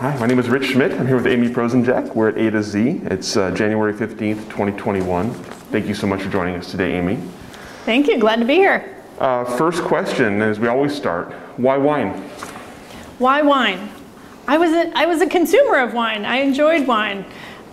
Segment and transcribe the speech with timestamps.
[0.00, 0.92] Hi, my name is Rich Schmidt.
[0.92, 2.14] I'm here with Amy Prosenjak.
[2.14, 3.00] We're at A to Z.
[3.06, 5.34] It's uh, January 15th, 2021.
[5.34, 7.16] Thank you so much for joining us today, Amy.
[7.84, 8.16] Thank you.
[8.20, 8.96] Glad to be here.
[9.18, 12.12] Uh, first question, as we always start, why wine?
[13.18, 13.88] Why wine?
[14.46, 16.24] I was a, I was a consumer of wine.
[16.24, 17.24] I enjoyed wine.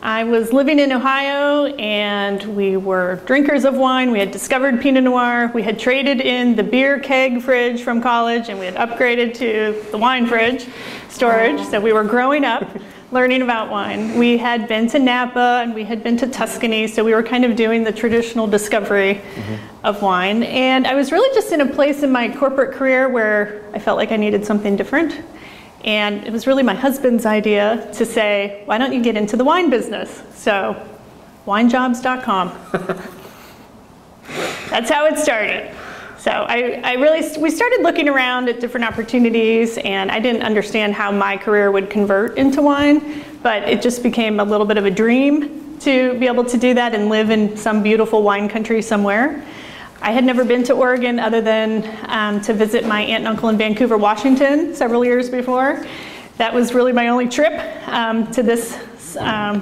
[0.05, 4.12] I was living in Ohio and we were drinkers of wine.
[4.12, 5.50] We had discovered Pinot Noir.
[5.52, 9.84] We had traded in the beer keg fridge from college and we had upgraded to
[9.90, 10.68] the wine fridge
[11.09, 11.59] storage.
[11.70, 12.70] So we were growing up
[13.12, 14.16] learning about wine.
[14.20, 17.44] We had been to Napa and we had been to Tuscany, so we were kind
[17.44, 19.86] of doing the traditional discovery mm-hmm.
[19.88, 20.44] of wine.
[20.44, 23.97] And I was really just in a place in my corporate career where I felt
[23.97, 25.19] like I needed something different.
[25.84, 29.44] And it was really my husband's idea to say, why don't you get into the
[29.44, 30.23] wine business?
[30.34, 30.76] So,
[31.45, 32.52] winejobs.com.
[34.70, 35.76] That's how it started.
[36.18, 40.96] So I, I really, we started looking around at different opportunities, and I didn't understand
[40.96, 44.86] how my career would convert into wine, but it just became a little bit of
[44.86, 48.81] a dream to be able to do that and live in some beautiful wine country
[48.81, 49.46] somewhere.
[50.01, 53.49] I had never been to Oregon other than um, to visit my aunt and uncle
[53.49, 55.85] in Vancouver, Washington, several years before.
[56.38, 57.53] That was really my only trip
[57.88, 58.77] um, to this
[59.17, 59.59] um,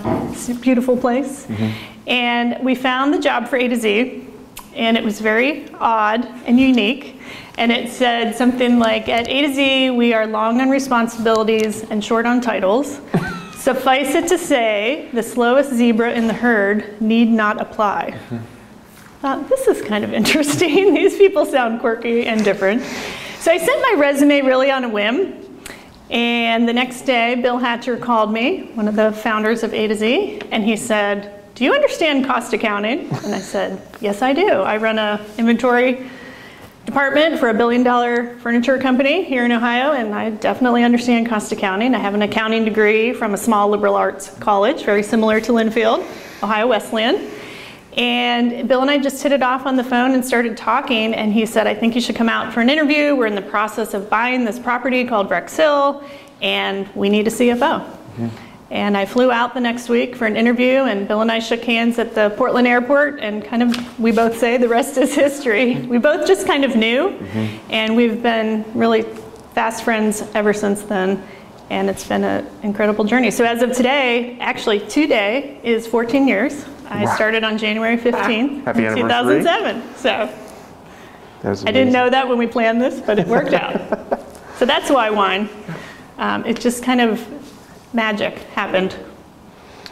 [0.61, 1.45] beautiful place.
[1.45, 2.09] Mm-hmm.
[2.09, 4.27] And we found the job for A to Z,
[4.75, 7.21] and it was very odd and unique.
[7.57, 12.03] And it said something like At A to Z, we are long on responsibilities and
[12.03, 12.99] short on titles.
[13.55, 18.19] Suffice it to say, the slowest zebra in the herd need not apply.
[19.23, 20.93] Thought, this is kind of interesting.
[20.93, 22.81] These people sound quirky and different.
[23.39, 25.65] So I sent my resume really on a whim.
[26.09, 29.95] And the next day, Bill Hatcher called me, one of the founders of A to
[29.95, 33.07] Z, and he said, Do you understand cost accounting?
[33.23, 34.45] And I said, Yes, I do.
[34.45, 36.09] I run a inventory
[36.85, 41.49] department for a billion dollar furniture company here in Ohio, and I definitely understand cost
[41.53, 41.95] accounting.
[41.95, 46.01] I have an accounting degree from a small liberal arts college, very similar to Linfield,
[46.43, 47.31] Ohio Wesleyan.
[47.97, 51.13] And Bill and I just hit it off on the phone and started talking.
[51.13, 53.15] And he said, I think you should come out for an interview.
[53.15, 56.03] We're in the process of buying this property called Rex Hill,
[56.41, 57.57] and we need a CFO.
[57.57, 58.27] Mm-hmm.
[58.71, 61.63] And I flew out the next week for an interview, and Bill and I shook
[61.63, 65.75] hands at the Portland airport, and kind of, we both say the rest is history.
[65.93, 67.71] We both just kind of knew, mm-hmm.
[67.71, 69.03] and we've been really
[69.53, 71.23] fast friends ever since then.
[71.69, 73.31] And it's been an incredible journey.
[73.31, 77.15] So, as of today, actually, today is 14 years I wow.
[77.15, 79.95] started on January 15th, Happy 2007.
[79.95, 80.29] So
[81.43, 83.73] I didn't know that when we planned this, but it worked out.
[84.57, 85.49] so that's why wine.
[86.17, 87.25] Um, it just kind of
[87.93, 88.95] magic happened.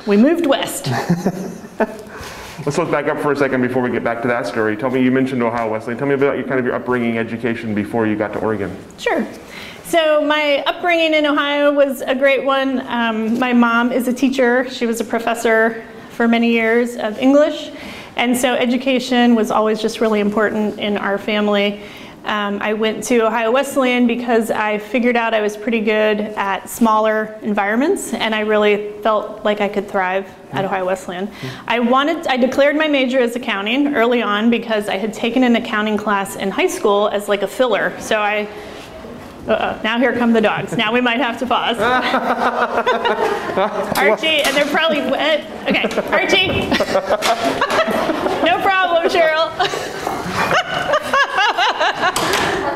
[0.06, 0.88] We moved west.
[2.64, 4.78] Let's look back up for a second before we get back to that story.
[4.78, 5.98] Tell me, you mentioned Ohio Wesleyan.
[5.98, 8.78] Tell me about your kind of your upbringing, education before you got to Oregon.
[9.00, 9.26] Sure.
[9.92, 12.80] So my upbringing in Ohio was a great one.
[12.88, 14.70] Um, my mom is a teacher.
[14.70, 17.72] She was a professor for many years of English.
[18.16, 21.82] And so education was always just really important in our family.
[22.24, 26.70] Um, I went to Ohio Wesleyan because I figured out I was pretty good at
[26.70, 31.30] smaller environments, and I really felt like I could thrive at Ohio Wesleyan.
[31.68, 35.58] I wanted, I declared my major as accounting early on because I had taken an
[35.58, 38.00] accounting class in high school as like a filler.
[38.00, 38.48] So I
[39.48, 40.78] uh-oh, now here come the dogs.
[40.78, 41.78] Now we might have to pause.
[43.98, 45.44] Archie, and they're probably wet.
[45.68, 46.70] Okay, Archie.
[48.46, 49.50] no problem, Cheryl.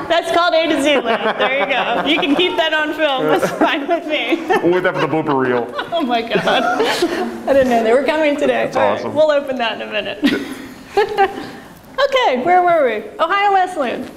[0.08, 1.40] That's called A to Z land.
[1.40, 2.06] There you go.
[2.06, 3.26] You can keep that on film.
[3.26, 4.36] That's fine with me.
[4.68, 5.68] We'll that for the blooper reel.
[5.92, 6.38] Oh my god.
[6.40, 8.66] I didn't know they were coming today.
[8.66, 9.08] That's awesome.
[9.08, 10.24] Right, we'll open that in a minute.
[10.98, 13.04] okay, where were we?
[13.20, 14.10] Ohio Wesleyan.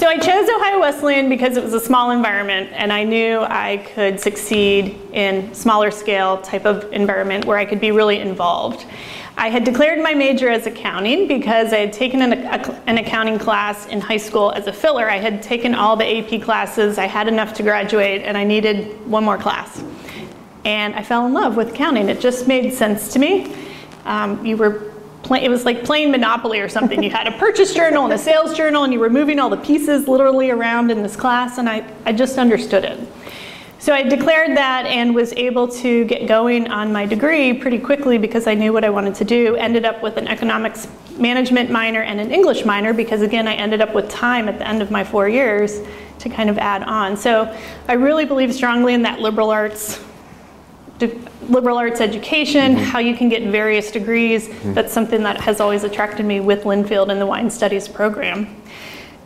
[0.00, 3.86] So I chose Ohio Wesleyan because it was a small environment and I knew I
[3.94, 8.86] could succeed in smaller scale type of environment where I could be really involved.
[9.36, 13.88] I had declared my major as accounting because I had taken an, an, accounting class
[13.88, 15.10] in high school as a filler.
[15.10, 19.06] I had taken all the AP classes, I had enough to graduate, and I needed
[19.06, 19.84] one more class.
[20.64, 22.08] And I fell in love with accounting.
[22.08, 23.54] It just made sense to me.
[24.06, 24.89] Um, you were
[25.30, 27.02] it was like playing Monopoly or something.
[27.02, 29.56] You had a purchase journal and a sales journal, and you were moving all the
[29.56, 32.98] pieces literally around in this class, and I, I just understood it.
[33.78, 38.18] So I declared that and was able to get going on my degree pretty quickly
[38.18, 39.56] because I knew what I wanted to do.
[39.56, 40.86] Ended up with an economics
[41.16, 44.68] management minor and an English minor because, again, I ended up with time at the
[44.68, 45.80] end of my four years
[46.18, 47.16] to kind of add on.
[47.16, 47.56] So
[47.88, 50.04] I really believe strongly in that liberal arts
[51.48, 52.84] liberal arts education, mm-hmm.
[52.84, 54.48] how you can get various degrees.
[54.48, 54.74] Mm-hmm.
[54.74, 58.56] That's something that has always attracted me with Linfield and the wine studies program.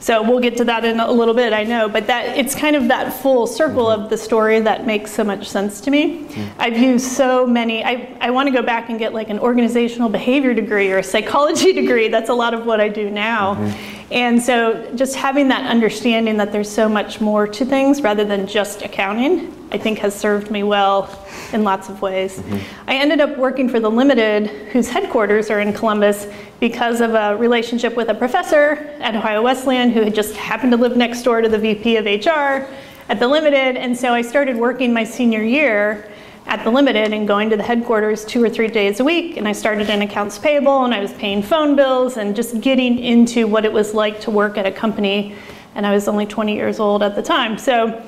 [0.04, 2.76] So we'll get to that in a little bit, I know, but that it's kind
[2.76, 6.24] of that full circle of the story that makes so much sense to me.
[6.24, 6.60] Mm-hmm.
[6.60, 10.10] I've used so many, I, I want to go back and get like an organizational
[10.10, 12.08] behavior degree or a psychology degree.
[12.08, 13.54] That's a lot of what I do now.
[13.54, 13.93] Mm-hmm.
[14.10, 18.46] And so just having that understanding that there's so much more to things rather than
[18.46, 22.38] just accounting, I think has served me well in lots of ways.
[22.38, 22.90] Mm-hmm.
[22.90, 26.26] I ended up working for the Limited, whose headquarters are in Columbus,
[26.60, 30.78] because of a relationship with a professor at Ohio Wesleyan who had just happened to
[30.78, 32.66] live next door to the VP of HR
[33.08, 33.76] at the Limited.
[33.76, 36.10] And so I started working my senior year
[36.46, 39.36] at the Limited and going to the headquarters two or three days a week.
[39.36, 42.98] And I started in accounts payable and I was paying phone bills and just getting
[42.98, 45.34] into what it was like to work at a company.
[45.74, 47.56] And I was only 20 years old at the time.
[47.56, 48.02] So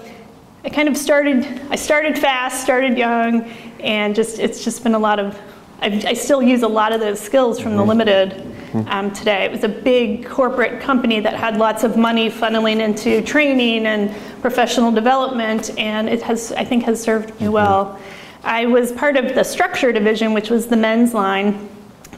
[0.65, 3.45] I kind of started, I started fast, started young,
[3.81, 5.41] and just it's just been a lot of,
[5.81, 7.89] I, I still use a lot of those skills from the mm-hmm.
[7.89, 8.89] Limited mm-hmm.
[8.89, 9.45] um, today.
[9.45, 14.15] It was a big corporate company that had lots of money funneling into training and
[14.41, 17.53] professional development, and it has, I think, has served me mm-hmm.
[17.53, 18.01] well.
[18.47, 21.69] I was part of the structure division, which was the men's line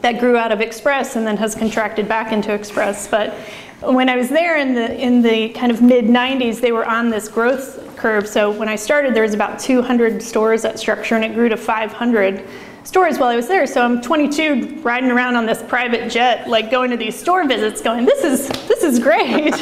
[0.02, 3.08] that grew out of Express and then has contracted back into Express.
[3.08, 3.32] But
[3.80, 7.08] when I was there in the in the kind of mid 90s, they were on
[7.08, 8.28] this growth curve.
[8.28, 11.56] So when I started, there was about 200 stores at Structure, and it grew to
[11.56, 12.44] 500
[12.88, 13.66] stores while I was there.
[13.66, 17.82] So I'm 22, riding around on this private jet, like going to these store visits,
[17.82, 19.54] going, "This is this is great,"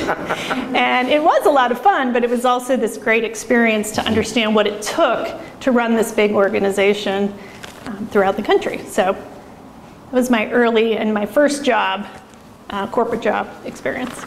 [0.77, 2.13] and it was a lot of fun.
[2.13, 5.29] But it was also this great experience to understand what it took
[5.61, 7.35] to run this big organization
[7.87, 8.79] um, throughout the country.
[8.85, 12.07] So it was my early and my first job,
[12.71, 14.25] uh, corporate job experience.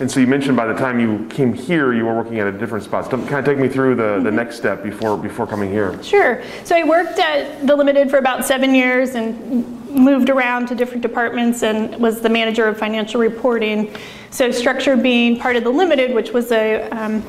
[0.00, 2.52] And so you mentioned by the time you came here, you were working at a
[2.52, 3.06] different spot.
[3.06, 4.24] So kind of take me through the, mm-hmm.
[4.24, 6.00] the next step before before coming here.
[6.02, 6.42] Sure.
[6.64, 11.02] So I worked at the Limited for about seven years and moved around to different
[11.02, 13.94] departments and was the manager of financial reporting.
[14.30, 17.24] So structure being part of the Limited, which was a um,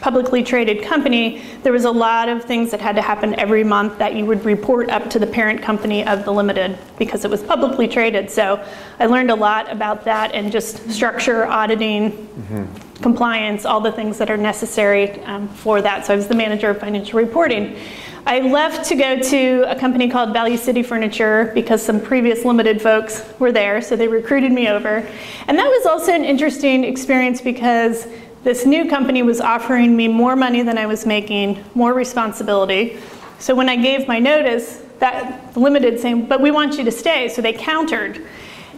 [0.00, 3.98] publicly traded company, there was a lot of things that had to happen every month
[3.98, 7.42] that you would report up to the parent company of the limited because it was
[7.42, 8.30] publicly traded.
[8.30, 8.64] So
[8.98, 13.02] I learned a lot about that and just structure, auditing, mm-hmm.
[13.02, 16.06] compliance, all the things that are necessary um, for that.
[16.06, 17.76] So I was the manager of financial reporting.
[18.24, 22.80] I left to go to a company called Value City Furniture because some previous limited
[22.80, 25.04] folks were there, so they recruited me over.
[25.48, 28.06] And that was also an interesting experience because
[28.44, 32.98] this new company was offering me more money than I was making, more responsibility.
[33.38, 37.28] So when I gave my notice, that limited saying, but we want you to stay.
[37.28, 38.24] So they countered.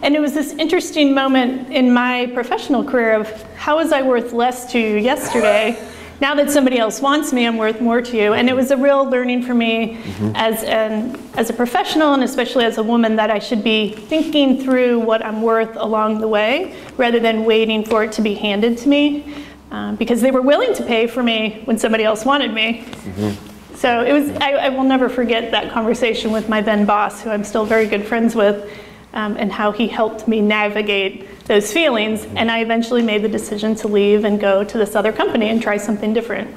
[0.02, 4.32] And it was this interesting moment in my professional career of how was I worth
[4.32, 5.78] less to you yesterday?
[6.20, 8.34] Now that somebody else wants me, I'm worth more to you.
[8.34, 10.32] And it was a real learning for me mm-hmm.
[10.34, 14.62] as, an, as a professional and especially as a woman that I should be thinking
[14.62, 18.78] through what I'm worth along the way rather than waiting for it to be handed
[18.78, 22.54] to me um, because they were willing to pay for me when somebody else wanted
[22.54, 22.84] me.
[22.84, 23.74] Mm-hmm.
[23.74, 27.31] So it was, I, I, will never forget that conversation with my then boss, who
[27.31, 28.70] I'm still very good friends with,
[29.14, 32.20] um, and how he helped me navigate those feelings.
[32.20, 32.38] Mm-hmm.
[32.38, 35.60] And I eventually made the decision to leave and go to this other company and
[35.60, 36.56] try something different.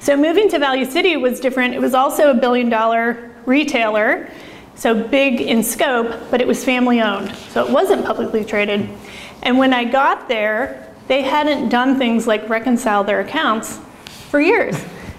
[0.00, 1.74] So moving to Value City was different.
[1.74, 4.28] It was also a billion dollar retailer,
[4.74, 7.32] so big in scope, but it was family owned.
[7.50, 8.88] So it wasn't publicly traded.
[9.44, 13.80] And when I got there, they hadn't done things like reconcile their accounts
[14.30, 14.76] for years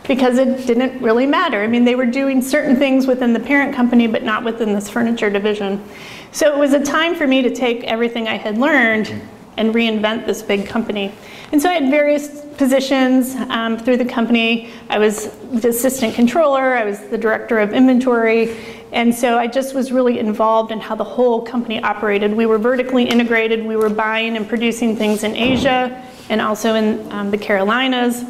[0.07, 1.61] because it didn't really matter.
[1.61, 4.89] I mean, they were doing certain things within the parent company, but not within this
[4.89, 5.83] furniture division.
[6.31, 9.13] So it was a time for me to take everything I had learned
[9.57, 11.13] and reinvent this big company.
[11.51, 14.71] And so I had various positions um, through the company.
[14.89, 18.55] I was the assistant controller, I was the director of inventory,
[18.91, 22.33] and so I just was really involved in how the whole company operated.
[22.33, 27.11] We were vertically integrated, we were buying and producing things in Asia and also in
[27.11, 28.23] um, the Carolinas.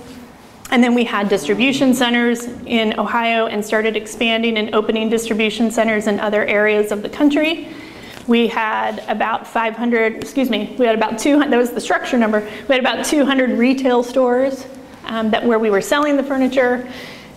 [0.72, 6.08] And then we had distribution centers in Ohio and started expanding and opening distribution centers
[6.08, 7.70] in other areas of the country.
[8.28, 12.42] We had about 500, excuse me, we had about 200, that was the structure number.
[12.68, 14.68] We had about 200 retail stores
[15.06, 16.88] um, that where we were selling the furniture.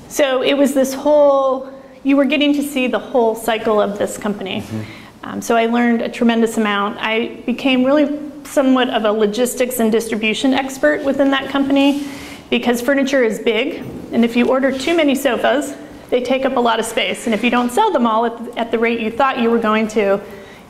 [0.09, 1.73] So it was this whole
[2.05, 4.63] you were getting to see the whole cycle of this company.
[4.63, 4.83] Mm-hmm.
[5.25, 6.99] Um, so I learned a tremendous amount.
[7.01, 12.07] I became really somewhat of a logistics and distribution expert within that company
[12.51, 13.83] because furniture is big
[14.13, 15.75] And if you order too many sofas,
[16.11, 17.27] they take up a lot of space.
[17.27, 19.51] And if you don't sell them all at the, at the rate you thought you
[19.51, 20.21] were going to,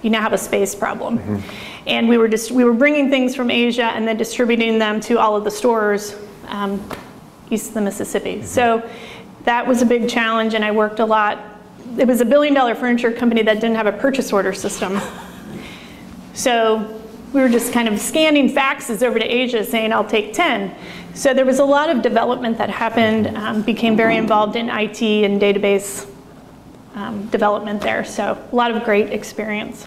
[0.02, 1.18] you now have a space problem.
[1.18, 1.88] Mm-hmm.
[1.88, 5.18] And we were, just, we were bringing things from Asia and then distributing them to
[5.18, 6.14] all of the stores
[6.46, 6.88] um,
[7.50, 8.36] east of the Mississippi.
[8.36, 8.44] Mm-hmm.
[8.44, 8.88] So
[9.44, 11.38] that was a big challenge, and I worked a lot.
[11.98, 15.00] It was a billion dollar furniture company that didn't have a purchase order system.
[16.34, 17.00] So
[17.32, 20.74] we were just kind of scanning faxes over to Asia saying, I'll take 10.
[21.14, 25.02] So there was a lot of development that happened, um, became very involved in IT
[25.02, 26.08] and database
[26.94, 28.04] um, development there.
[28.04, 29.86] So a lot of great experience.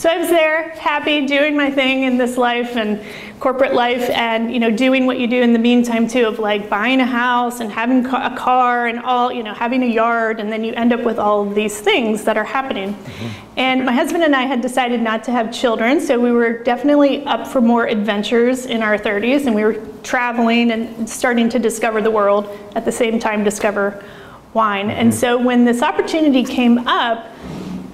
[0.00, 3.04] So I was there, happy, doing my thing in this life and
[3.38, 6.70] corporate life, and you know, doing what you do in the meantime too, of like
[6.70, 10.50] buying a house and having a car and all, you know, having a yard, and
[10.50, 12.94] then you end up with all of these things that are happening.
[12.94, 13.58] Mm-hmm.
[13.58, 17.22] And my husband and I had decided not to have children, so we were definitely
[17.26, 22.00] up for more adventures in our 30s, and we were traveling and starting to discover
[22.00, 24.02] the world at the same time discover
[24.54, 24.88] wine.
[24.88, 24.98] Mm-hmm.
[24.98, 27.26] And so when this opportunity came up,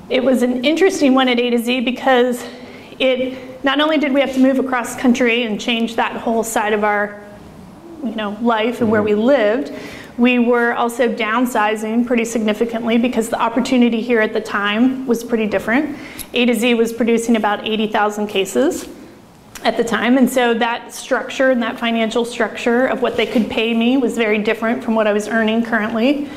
[0.08, 2.44] it was an interesting one at A to Z because
[2.98, 6.72] it not only did we have to move across country and change that whole side
[6.72, 7.22] of our
[8.04, 9.22] you know life and where we mm-hmm.
[9.22, 9.72] lived
[10.18, 15.46] we were also downsizing pretty significantly because the opportunity here at the time was pretty
[15.46, 15.96] different
[16.34, 18.88] a to z was producing about 80000 cases
[19.64, 23.50] at the time and so that structure and that financial structure of what they could
[23.50, 26.28] pay me was very different from what i was earning currently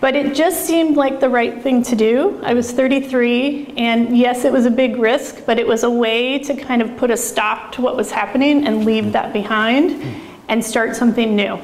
[0.00, 2.40] but it just seemed like the right thing to do.
[2.42, 6.38] I was 33, and yes, it was a big risk, but it was a way
[6.40, 10.02] to kind of put a stop to what was happening and leave that behind
[10.48, 11.58] and start something new.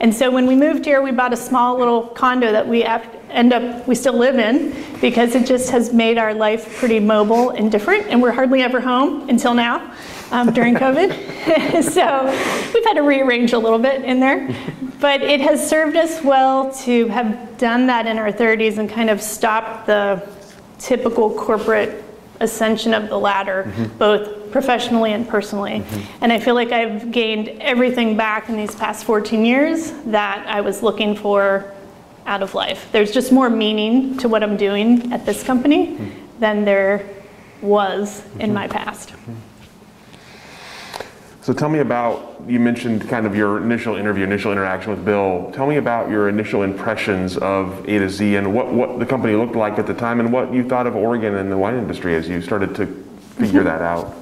[0.00, 3.52] And so when we moved here, we bought a small little condo that we end
[3.52, 7.70] up, we still live in because it just has made our life pretty mobile and
[7.70, 9.94] different, and we're hardly ever home until now
[10.32, 11.82] um, during COVID.
[11.82, 12.24] so
[12.74, 14.48] we've had to rearrange a little bit in there.
[14.98, 19.10] But it has served us well to have done that in our 30s and kind
[19.10, 20.28] of stopped the
[20.78, 22.04] typical corporate
[22.40, 23.98] ascension of the ladder, mm-hmm.
[23.98, 25.80] both professionally and personally.
[25.80, 26.24] Mm-hmm.
[26.24, 30.60] And I feel like I've gained everything back in these past 14 years that I
[30.60, 31.72] was looking for
[32.26, 32.88] out of life.
[32.92, 36.40] There's just more meaning to what I'm doing at this company mm-hmm.
[36.40, 37.08] than there
[37.60, 38.54] was in mm-hmm.
[38.54, 39.12] my past.
[41.42, 45.50] So tell me about, you mentioned kind of your initial interview, initial interaction with Bill.
[45.52, 49.34] Tell me about your initial impressions of A to Z and what, what the company
[49.34, 52.14] looked like at the time and what you thought of Oregon and the wine industry
[52.14, 52.86] as you started to
[53.38, 54.14] figure that out.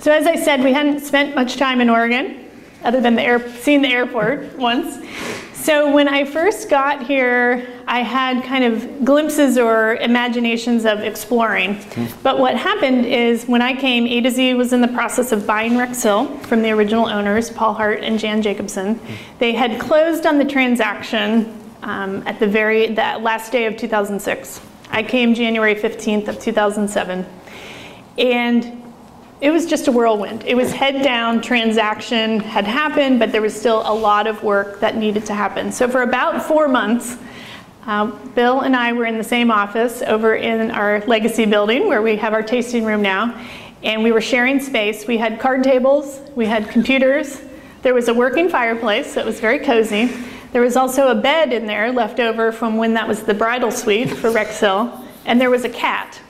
[0.00, 2.50] So as I said, we hadn't spent much time in Oregon
[2.84, 4.98] other than the air, seeing the airport once.
[5.62, 11.76] So when I first got here, I had kind of glimpses or imaginations of exploring.
[11.76, 12.20] Mm-hmm.
[12.20, 15.46] But what happened is when I came, A to Z was in the process of
[15.46, 18.96] buying Rex Hill from the original owners, Paul Hart and Jan Jacobson.
[18.96, 19.38] Mm-hmm.
[19.38, 24.60] They had closed on the transaction um, at the very that last day of 2006.
[24.90, 27.24] I came January 15th of 2007.
[28.18, 28.81] And
[29.42, 30.44] it was just a whirlwind.
[30.46, 34.78] It was head down, transaction had happened, but there was still a lot of work
[34.78, 35.72] that needed to happen.
[35.72, 37.16] So for about four months,
[37.84, 38.06] uh,
[38.36, 42.14] Bill and I were in the same office over in our legacy building where we
[42.18, 43.44] have our tasting room now,
[43.82, 45.08] and we were sharing space.
[45.08, 47.42] We had card tables, we had computers,
[47.82, 50.06] there was a working fireplace that was very cozy.
[50.52, 53.72] There was also a bed in there left over from when that was the bridal
[53.72, 56.20] suite for Rex and there was a cat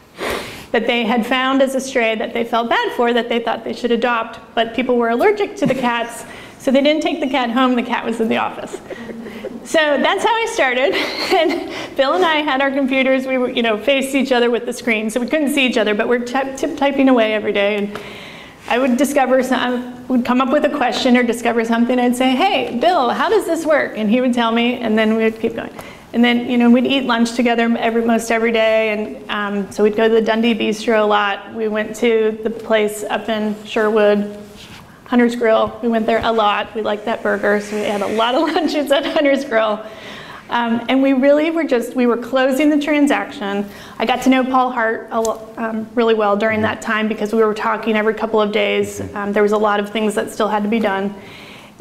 [0.73, 3.63] that they had found as a stray that they felt bad for that they thought
[3.63, 6.25] they should adopt, but people were allergic to the cats,
[6.59, 8.81] so they didn't take the cat home, the cat was in the office.
[9.65, 10.95] So that's how I started.
[11.33, 14.67] And Bill and I had our computers, we were, you know, faced each other with
[14.67, 17.77] the screen, so we couldn't see each other, but we're typing away every day.
[17.77, 18.01] And
[18.69, 22.17] I would discover, some, I would come up with a question or discover something, I'd
[22.17, 23.97] say, hey, Bill, how does this work?
[23.97, 25.75] And he would tell me, and then we would keep going.
[26.13, 28.91] And then, you know, we'd eat lunch together every, most every day.
[28.91, 31.55] And um, so we'd go to the Dundee Bistro a lot.
[31.55, 34.39] We went to the place up in Sherwood,
[35.07, 35.79] Hunter's Grill.
[35.83, 36.75] We went there a lot.
[36.75, 39.85] We liked that burger, so we had a lot of lunches at Hunter's Grill.
[40.51, 43.67] Um, and we really were just, we were closing the transaction.
[43.99, 47.55] I got to know Paul Hart um, really well during that time because we were
[47.55, 49.01] talking every couple of days.
[49.15, 51.15] Um, there was a lot of things that still had to be done.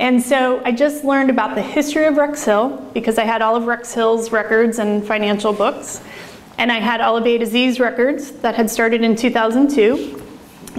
[0.01, 3.55] And so I just learned about the history of Rex Hill because I had all
[3.55, 6.01] of Rex Hill's records and financial books.
[6.57, 10.19] And I had all of A to Z's records that had started in 2002.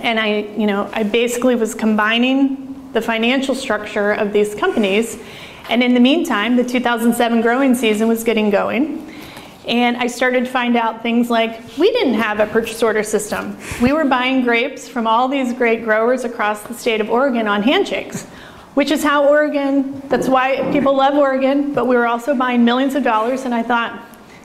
[0.02, 5.16] And I, you know, I basically was combining the financial structure of these companies.
[5.70, 9.08] And in the meantime, the 2007 growing season was getting going.
[9.68, 13.56] And I started to find out things like we didn't have a purchase order system.
[13.80, 17.62] We were buying grapes from all these great growers across the state of Oregon on
[17.62, 18.26] handshakes.
[18.74, 22.94] Which is how Oregon, that's why people love Oregon, but we were also buying millions
[22.94, 24.02] of dollars, and I thought,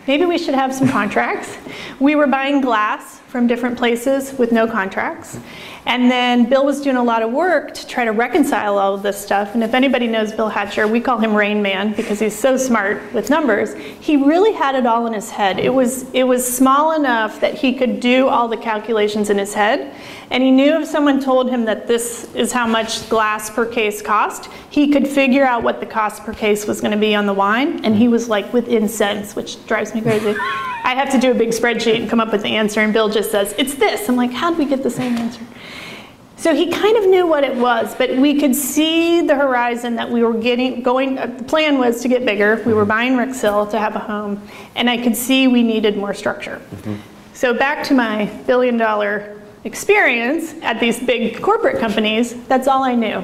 [0.07, 1.57] maybe we should have some contracts.
[1.99, 5.37] We were buying glass from different places with no contracts.
[5.85, 9.03] And then Bill was doing a lot of work to try to reconcile all of
[9.03, 9.53] this stuff.
[9.53, 13.01] And if anybody knows Bill Hatcher, we call him Rain Man because he's so smart
[13.13, 13.73] with numbers.
[13.73, 15.59] He really had it all in his head.
[15.59, 19.53] It was, it was small enough that he could do all the calculations in his
[19.53, 19.93] head.
[20.29, 24.01] And he knew if someone told him that this is how much glass per case
[24.01, 27.25] cost, he could figure out what the cost per case was going to be on
[27.25, 27.83] the wine.
[27.85, 30.35] And he was like within cents, which drives me crazy.
[30.87, 33.09] I have to do a big spreadsheet and come up with the answer, and Bill
[33.17, 34.07] just says, It's this.
[34.07, 35.41] I'm like, How did we get the same answer?
[36.37, 40.09] So he kind of knew what it was, but we could see the horizon that
[40.09, 41.17] we were getting going.
[41.17, 42.61] Uh, the plan was to get bigger.
[42.63, 46.13] We were buying Rex to have a home, and I could see we needed more
[46.13, 46.61] structure.
[46.75, 46.95] Mm-hmm.
[47.33, 52.93] So back to my billion dollar experience at these big corporate companies, that's all I
[52.93, 53.23] knew.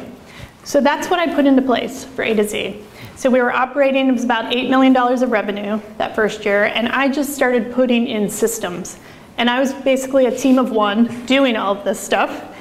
[0.63, 2.83] So that's what I put into place for A to Z.
[3.15, 6.89] So we were operating, it was about $8 million of revenue that first year, and
[6.89, 8.97] I just started putting in systems.
[9.37, 12.55] And I was basically a team of one doing all of this stuff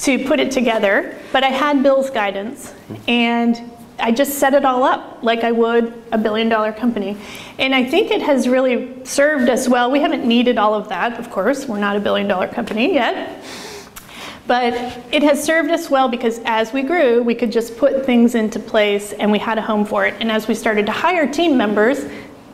[0.00, 2.72] to put it together, but I had Bill's guidance
[3.06, 7.18] and I just set it all up like I would a billion dollar company.
[7.58, 9.90] And I think it has really served us well.
[9.90, 13.44] We haven't needed all of that, of course, we're not a billion dollar company yet.
[14.46, 14.74] But
[15.12, 18.58] it has served us well because as we grew, we could just put things into
[18.58, 20.14] place and we had a home for it.
[20.18, 22.04] And as we started to hire team members,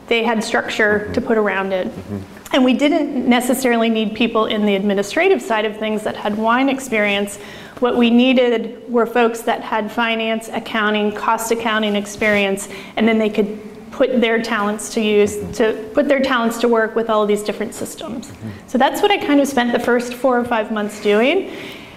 [0.09, 1.87] they had structure to put around it.
[1.87, 2.46] Mm-hmm.
[2.57, 6.71] And we didn't necessarily need people in the administrative side of things that had wine
[6.71, 7.37] experience.
[7.81, 13.29] What we needed were folks that had finance, accounting, cost accounting experience, and then they
[13.29, 13.61] could
[13.91, 17.43] put their talents to use to put their talents to work with all of these
[17.43, 18.33] different systems.
[18.69, 21.55] So that's what I kind of spent the first four or five months doing.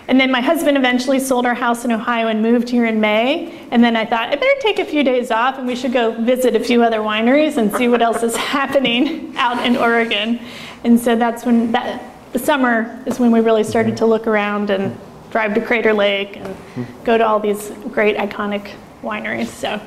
[0.10, 3.56] And then my husband eventually sold our house in Ohio and moved here in May.
[3.70, 6.20] And then I thought, I better take a few days off and we should go
[6.24, 10.40] visit a few other wineries and see what else is happening out in Oregon.
[10.84, 12.02] And so that's when that,
[12.34, 14.98] the summer is when we really started to look around and
[15.30, 16.58] drive to Crater Lake and
[17.04, 19.46] go to all these great iconic wineries.
[19.46, 19.80] So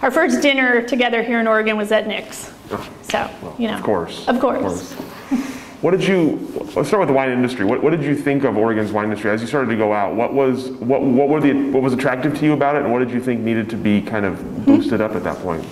[0.00, 2.50] our first dinner together here in Oregon was at Nick's.
[2.70, 3.76] Oh, so, you know.
[3.76, 4.26] Of course.
[4.26, 4.92] Of course.
[4.92, 5.52] Of course.
[5.86, 6.52] What did you?
[6.74, 7.64] Let's start with the wine industry.
[7.64, 10.16] What, what did you think of Oregon's wine industry as you started to go out?
[10.16, 12.98] What was what what were the what was attractive to you about it, and what
[12.98, 15.64] did you think needed to be kind of boosted up at that point?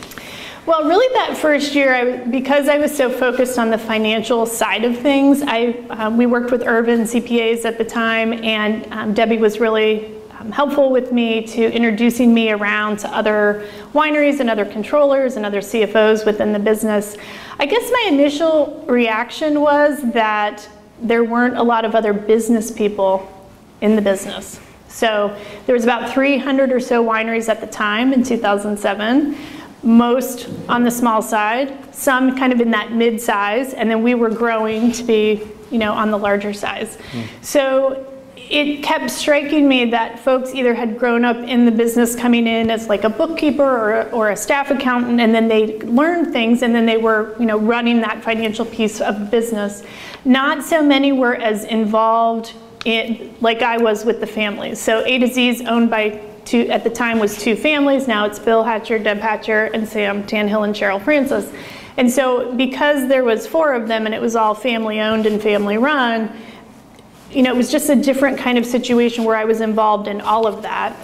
[0.66, 4.84] Well, really, that first year, I, because I was so focused on the financial side
[4.84, 9.38] of things, I um, we worked with Urban CPAs at the time, and um, Debbie
[9.38, 10.13] was really
[10.44, 15.46] um, helpful with me to introducing me around to other wineries and other controllers and
[15.46, 17.16] other CFOs within the business.
[17.58, 20.68] I guess my initial reaction was that
[21.00, 23.30] there weren't a lot of other business people
[23.80, 24.60] in the business.
[24.88, 29.36] So there was about 300 or so wineries at the time in 2007
[29.82, 34.14] most on the small side, some kind of in that mid size, and then we
[34.14, 36.96] were growing to be, you know, on the larger size.
[37.12, 37.26] Mm.
[37.42, 38.13] So
[38.50, 42.70] it kept striking me that folks either had grown up in the business coming in
[42.70, 46.74] as like a bookkeeper or, or a staff accountant and then they learned things and
[46.74, 49.82] then they were you know running that financial piece of business.
[50.24, 52.52] Not so many were as involved
[52.84, 56.68] in like i was with the families so a to z is owned by two
[56.68, 58.06] at the time was two families.
[58.06, 61.50] Now it's bill hatcher deb hatcher and sam tannahill and cheryl francis.
[61.96, 65.40] And so because there was four of them and it was all family owned and
[65.40, 66.30] family run
[67.34, 70.20] you know, it was just a different kind of situation where I was involved in
[70.20, 70.96] all of that.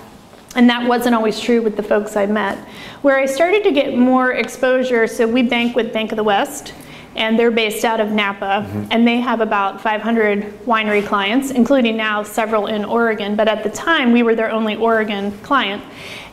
[0.57, 2.59] And that wasn't always true with the folks I met.
[3.03, 6.75] Where I started to get more exposure, so we bank with Bank of the West,
[7.17, 8.87] and they're based out of Napa, mm-hmm.
[8.91, 13.37] and they have about 500 winery clients, including now several in Oregon.
[13.37, 15.83] But at the time, we were their only Oregon client.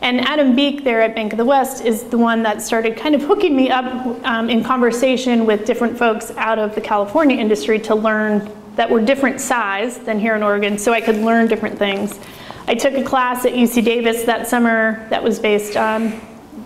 [0.01, 3.15] And Adam Beek there at Bank of the West is the one that started kind
[3.15, 3.85] of hooking me up
[4.25, 9.01] um, in conversation with different folks out of the California industry to learn that were
[9.01, 12.19] different size than here in Oregon, so I could learn different things.
[12.67, 16.21] I took a class at UC Davis that summer that was based on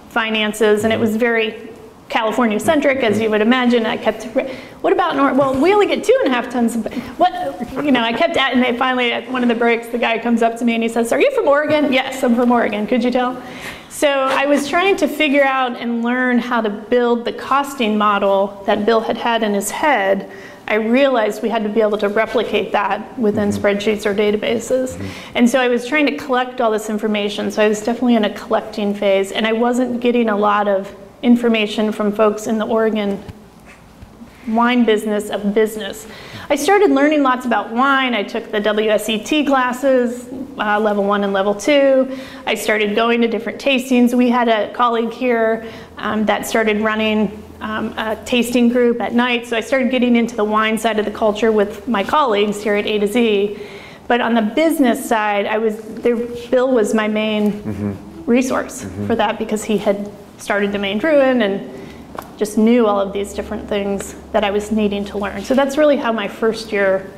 [0.09, 1.69] finances, and it was very
[2.09, 3.85] California centric, as you would imagine.
[3.85, 4.25] I kept,
[4.81, 5.37] what about North?
[5.37, 6.75] Well, we only get two and a half tons.
[6.75, 6.85] Of,
[7.17, 7.31] what,
[7.85, 10.19] you know, I kept at, and they finally, at one of the breaks, the guy
[10.19, 11.93] comes up to me and he says, Are you from Oregon?
[11.93, 12.85] Yes, I'm from Oregon.
[12.85, 13.41] Could you tell?
[13.87, 18.61] So I was trying to figure out and learn how to build the costing model
[18.65, 20.29] that Bill had had in his head
[20.71, 23.61] I realized we had to be able to replicate that within mm-hmm.
[23.61, 24.95] spreadsheets or databases.
[24.95, 25.37] Mm-hmm.
[25.37, 27.51] And so I was trying to collect all this information.
[27.51, 30.95] So I was definitely in a collecting phase, and I wasn't getting a lot of
[31.23, 33.21] information from folks in the Oregon
[34.47, 36.07] wine business of business.
[36.49, 38.13] I started learning lots about wine.
[38.13, 42.17] I took the WSET classes, uh, level one and level two.
[42.47, 44.13] I started going to different tastings.
[44.13, 49.47] We had a colleague here um, that started running um, a tasting group at night.
[49.47, 52.75] So I started getting into the wine side of the culture with my colleagues here
[52.75, 53.59] at A to Z.
[54.07, 56.17] But on the business side, I was there.
[56.49, 58.29] Bill was my main mm-hmm.
[58.29, 59.07] resource mm-hmm.
[59.07, 63.69] for that because he had started Domaine Drouhin and just knew all of these different
[63.69, 65.43] things that I was needing to learn.
[65.43, 67.09] So that's really how my first year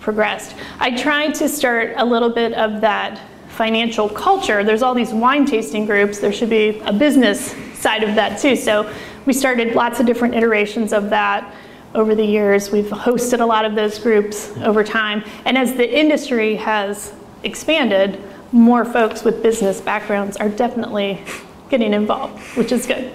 [0.00, 0.56] progressed.
[0.78, 3.20] I tried to start a little bit of that
[3.56, 4.62] financial culture.
[4.62, 6.18] There's all these wine tasting groups.
[6.18, 8.54] There should be a business side of that too.
[8.56, 8.92] So
[9.24, 11.54] we started lots of different iterations of that
[11.94, 12.70] over the years.
[12.70, 15.24] We've hosted a lot of those groups over time.
[15.44, 21.22] And as the industry has expanded, more folks with business backgrounds are definitely
[21.70, 23.12] getting involved, which is good.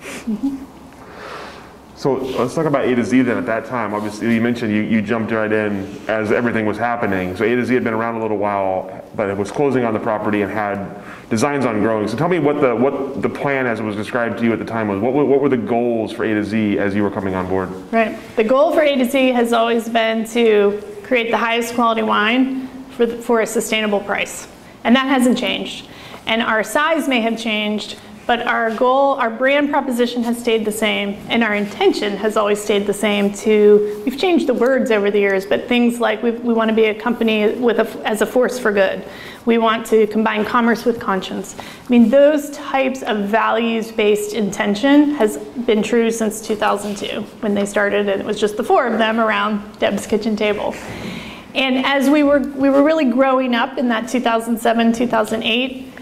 [0.00, 0.73] Mm-hmm.
[2.04, 3.94] So let's talk about A to Z then at that time.
[3.94, 7.34] Obviously, you mentioned you, you jumped right in as everything was happening.
[7.34, 9.94] So A to Z had been around a little while, but it was closing on
[9.94, 12.06] the property and had designs on growing.
[12.06, 14.58] So tell me what the what the plan as it was described to you at
[14.58, 15.00] the time was.
[15.00, 17.70] What what were the goals for A to Z as you were coming on board?
[17.90, 18.18] Right.
[18.36, 22.68] The goal for A to Z has always been to create the highest quality wine
[22.90, 24.46] for, the, for a sustainable price.
[24.84, 25.88] And that hasn't changed.
[26.26, 30.72] And our size may have changed, but our goal, our brand proposition has stayed the
[30.72, 33.32] same, and our intention has always stayed the same.
[33.34, 36.74] To we've changed the words over the years, but things like we we want to
[36.74, 39.04] be a company with a, as a force for good.
[39.44, 41.54] We want to combine commerce with conscience.
[41.58, 48.08] I mean, those types of values-based intention has been true since 2002 when they started,
[48.08, 50.74] and it was just the four of them around Deb's kitchen table.
[51.54, 55.93] And as we were we were really growing up in that 2007 2008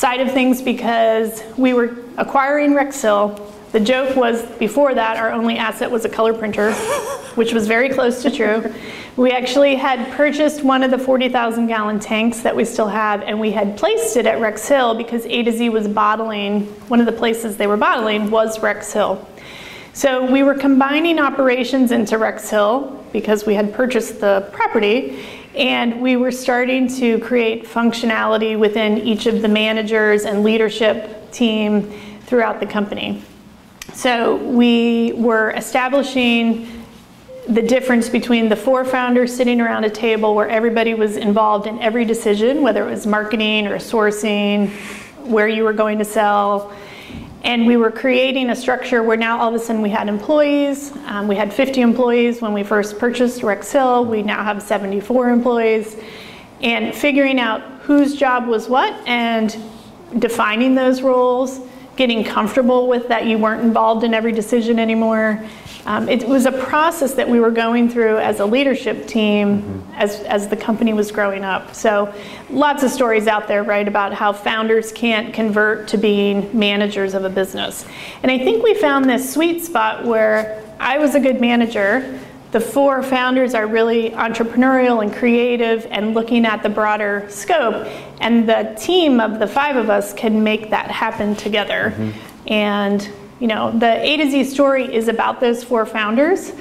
[0.00, 3.54] side of things because we were acquiring Rex Hill.
[3.72, 6.72] The joke was before that, our only asset was a color printer,
[7.34, 8.72] which was very close to true.
[9.18, 13.38] We actually had purchased one of the 40,000 gallon tanks that we still have, and
[13.38, 17.04] we had placed it at Rex Hill because A to Z was bottling, one of
[17.04, 19.28] the places they were bottling was Rex Hill.
[19.92, 26.00] So we were combining operations into Rex Hill because we had purchased the property, and
[26.00, 31.90] we were starting to create functionality within each of the managers and leadership team
[32.22, 33.22] throughout the company.
[33.92, 36.80] So we were establishing
[37.48, 41.80] the difference between the four founders sitting around a table where everybody was involved in
[41.80, 44.70] every decision, whether it was marketing or sourcing,
[45.26, 46.72] where you were going to sell,
[47.42, 50.92] and we were creating a structure where now all of a sudden we had employees.
[51.06, 54.04] Um, we had 50 employees when we first purchased Rex Hill.
[54.04, 55.96] We now have 74 employees.
[56.60, 59.56] And figuring out whose job was what and
[60.18, 61.60] defining those roles,
[61.96, 65.42] getting comfortable with that you weren't involved in every decision anymore,
[65.86, 69.92] um, it was a process that we were going through as a leadership team mm-hmm.
[69.94, 71.74] as, as the company was growing up.
[71.74, 72.12] So,
[72.50, 77.24] lots of stories out there, right, about how founders can't convert to being managers of
[77.24, 77.86] a business.
[78.22, 82.20] And I think we found this sweet spot where I was a good manager.
[82.52, 87.86] The four founders are really entrepreneurial and creative and looking at the broader scope.
[88.20, 91.94] And the team of the five of us can make that happen together.
[91.96, 92.52] Mm-hmm.
[92.52, 93.10] And
[93.40, 96.52] you know, the A to Z story is about those four founders,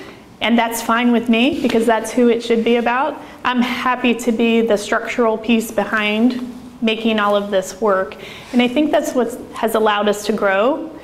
[0.42, 3.22] and that's fine with me because that's who it should be about.
[3.44, 8.16] I'm happy to be the structural piece behind making all of this work.
[8.54, 10.98] And I think that's what has allowed us to grow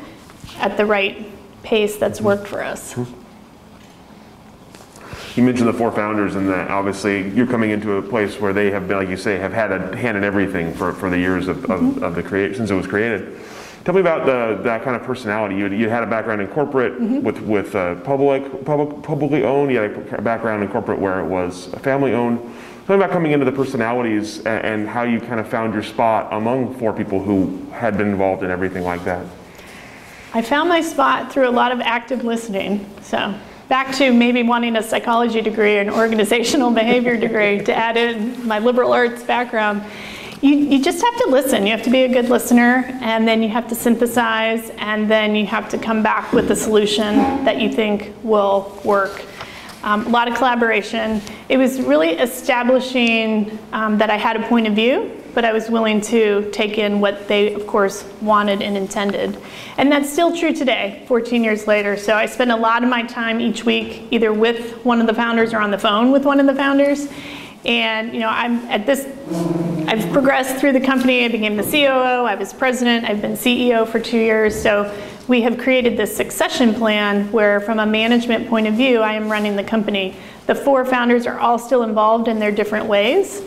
[0.60, 1.28] at the right
[1.64, 2.98] pace that's worked for us.
[5.36, 8.72] You mentioned the four founders, and that obviously you're coming into a place where they
[8.72, 11.50] have been, like you say, have had a hand in everything for, for the years
[11.50, 11.98] of, mm-hmm.
[11.98, 13.38] of, of the create since it was created.
[13.86, 15.56] Tell me about the, that kind of personality.
[15.58, 17.21] You, you had a background in corporate mm-hmm.
[17.21, 19.71] with, with uh, public, public, publicly owned.
[19.71, 22.39] You had a background in corporate where it was family owned.
[22.88, 25.84] Tell me about coming into the personalities and, and how you kind of found your
[25.84, 29.24] spot among four people who had been involved in everything like that.
[30.34, 32.89] I found my spot through a lot of active listening.
[33.04, 33.36] So
[33.69, 38.48] back to maybe wanting a psychology degree, or an organizational behavior degree to add in
[38.48, 39.84] my liberal arts background
[40.41, 41.65] you, you just have to listen.
[41.65, 45.36] You have to be a good listener, and then you have to synthesize, and then
[45.36, 49.24] you have to come back with a solution that you think will work.
[49.84, 51.21] Um, a lot of collaboration.
[51.48, 55.69] It was really establishing um, that I had a point of view, but I was
[55.69, 59.38] willing to take in what they, of course, wanted and intended.
[59.78, 61.98] And that's still true today, 14 years later.
[61.98, 65.13] So I spend a lot of my time each week either with one of the
[65.13, 67.08] founders or on the phone with one of the founders.
[67.65, 69.08] And you know, I'm at this.
[69.88, 71.25] I've progressed through the company.
[71.25, 72.25] I became the COO.
[72.25, 73.06] I was president.
[73.06, 74.60] I've been CEO for two years.
[74.60, 74.93] So
[75.28, 79.30] we have created this succession plan where, from a management point of view, I am
[79.30, 80.15] running the company.
[80.45, 83.41] The four founders are all still involved in their different ways,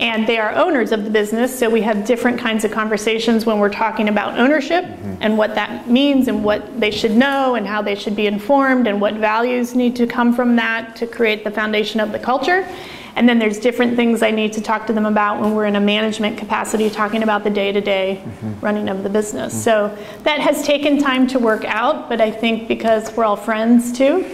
[0.00, 3.60] and they are owners of the business, so we have different kinds of conversations when
[3.60, 5.14] we're talking about ownership mm-hmm.
[5.20, 8.88] and what that means and what they should know and how they should be informed
[8.88, 12.66] and what values need to come from that to create the foundation of the culture.
[13.16, 15.76] And then there's different things I need to talk to them about when we're in
[15.76, 18.24] a management capacity, talking about the day to day
[18.60, 19.52] running of the business.
[19.52, 19.62] Mm-hmm.
[19.62, 23.92] So that has taken time to work out, but I think because we're all friends
[23.92, 24.28] too,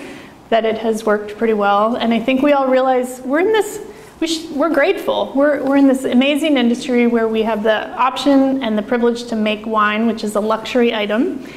[0.51, 1.97] that it has worked pretty well.
[1.97, 3.81] And I think we all realize we're in this,
[4.21, 5.33] we sh- we're grateful.
[5.35, 9.37] We're, we're in this amazing industry where we have the option and the privilege to
[9.37, 11.49] make wine, which is a luxury item,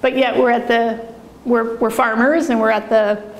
[0.00, 3.35] but yet we're at the, we're, we're farmers and we're at the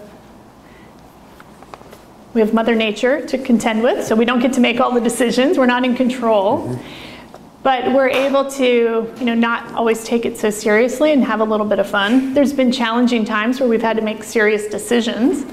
[2.36, 5.00] we have Mother Nature to contend with, so we don't get to make all the
[5.00, 5.56] decisions.
[5.56, 6.58] We're not in control.
[6.58, 7.62] Mm-hmm.
[7.62, 11.44] But we're able to, you know, not always take it so seriously and have a
[11.44, 12.34] little bit of fun.
[12.34, 15.50] There's been challenging times where we've had to make serious decisions,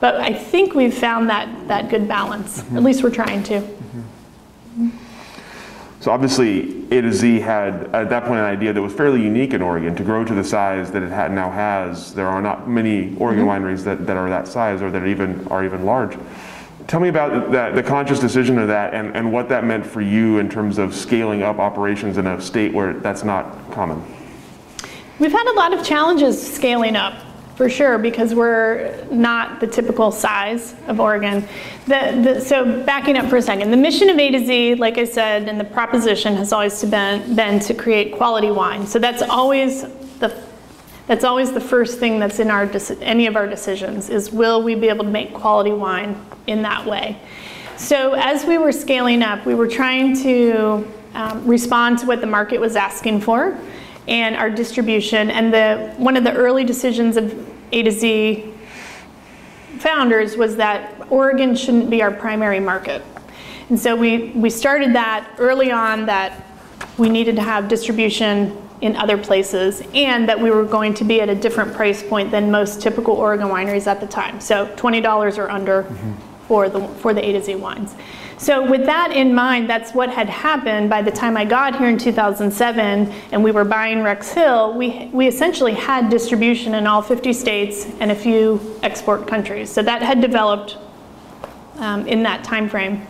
[0.00, 2.60] but I think we've found that, that good balance.
[2.60, 2.76] Mm-hmm.
[2.78, 3.60] At least we're trying to.
[3.60, 4.88] Mm-hmm.
[6.04, 9.54] So obviously, A to Z had at that point an idea that was fairly unique
[9.54, 12.12] in Oregon to grow to the size that it had, now has.
[12.12, 13.64] There are not many Oregon mm-hmm.
[13.64, 16.18] wineries that, that are that size or that even are even large.
[16.88, 20.02] Tell me about that, the conscious decision of that and, and what that meant for
[20.02, 24.04] you in terms of scaling up operations in a state where that's not common.
[25.18, 27.14] We've had a lot of challenges scaling up
[27.56, 31.46] for sure, because we're not the typical size of Oregon.
[31.86, 34.98] The, the, so backing up for a second, the mission of A to Z, like
[34.98, 38.86] I said, and the proposition has always been, been to create quality wine.
[38.86, 39.82] So that's always
[40.18, 40.44] the
[41.06, 42.70] that's always the first thing that's in our
[43.02, 46.86] any of our decisions is will we be able to make quality wine in that
[46.86, 47.18] way.
[47.76, 52.26] So as we were scaling up, we were trying to um, respond to what the
[52.26, 53.58] market was asking for
[54.08, 55.30] and our distribution.
[55.30, 57.34] And the one of the early decisions of
[57.72, 58.52] A to Z
[59.78, 63.02] founders was that Oregon shouldn't be our primary market.
[63.68, 66.46] And so we, we started that early on that
[66.98, 71.20] we needed to have distribution in other places and that we were going to be
[71.20, 74.40] at a different price point than most typical Oregon wineries at the time.
[74.40, 76.12] So $20 or under mm-hmm.
[76.46, 77.94] for the for the A to Z wines.
[78.44, 81.88] So, with that in mind, that's what had happened by the time I got here
[81.88, 84.74] in 2007 and we were buying Rex Hill.
[84.74, 89.70] We, we essentially had distribution in all 50 states and a few export countries.
[89.70, 90.76] So, that had developed
[91.76, 93.06] um, in that time frame.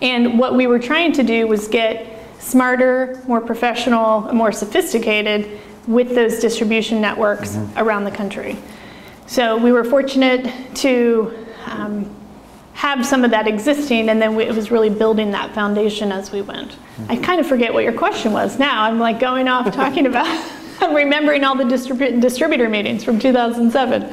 [0.00, 2.06] And what we were trying to do was get
[2.38, 7.78] smarter, more professional, more sophisticated with those distribution networks mm-hmm.
[7.80, 8.56] around the country.
[9.26, 11.48] So, we were fortunate to.
[11.66, 12.14] Um,
[12.74, 16.32] have some of that existing, and then we, it was really building that foundation as
[16.32, 16.76] we went.
[17.08, 18.82] I kind of forget what your question was now.
[18.84, 20.26] I'm like going off talking about,
[20.80, 24.12] I'm remembering all the distribu- distributor meetings from 2007.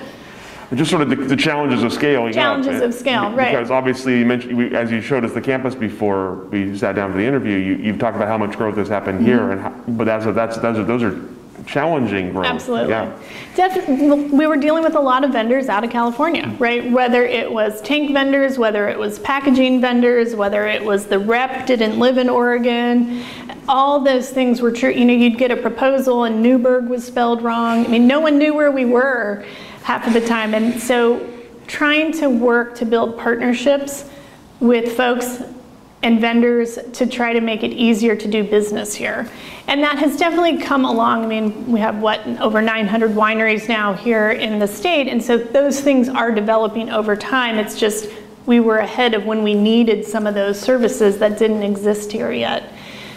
[0.74, 2.90] Just sort of the, the challenges of scaling challenges up.
[2.90, 3.52] of scale, right.
[3.52, 7.14] Because obviously, you mentioned, we, as you showed us the campus before we sat down
[7.14, 9.28] for the interview, you, have talked about how much growth has happened mm-hmm.
[9.28, 11.18] here, and how, but that's, that's, those, are, those are
[11.66, 12.46] challenging growth.
[12.46, 12.90] Absolutely.
[12.90, 13.18] Yeah.
[13.56, 16.60] Definitely, we were dealing with a lot of vendors out of California, mm.
[16.60, 16.92] right?
[16.92, 21.66] Whether it was tank vendors, whether it was packaging vendors, whether it was the rep
[21.66, 23.24] didn't live in Oregon,
[23.68, 24.92] all those things were true.
[24.92, 27.86] You know, you'd get a proposal and Newberg was spelled wrong.
[27.86, 29.46] I mean, no one knew where we were
[29.84, 30.54] half of the time.
[30.54, 31.28] And so
[31.68, 34.10] trying to work to build partnerships
[34.60, 35.44] with folks
[36.04, 39.30] and vendors to try to make it easier to do business here.
[39.68, 41.24] And that has definitely come along.
[41.24, 45.38] I mean, we have what, over 900 wineries now here in the state, and so
[45.38, 47.58] those things are developing over time.
[47.58, 48.10] It's just
[48.46, 52.32] we were ahead of when we needed some of those services that didn't exist here
[52.32, 52.72] yet.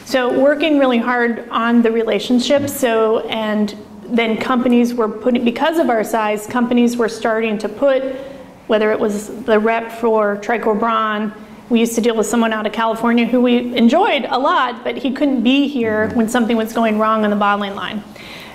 [0.04, 2.74] So working really hard on the relationships.
[2.74, 8.02] So and then companies were putting because of our size, companies were starting to put
[8.66, 11.32] whether it was the rep for Tricor Braun
[11.70, 14.96] we used to deal with someone out of California who we enjoyed a lot, but
[14.96, 18.02] he couldn't be here when something was going wrong on the bottling line.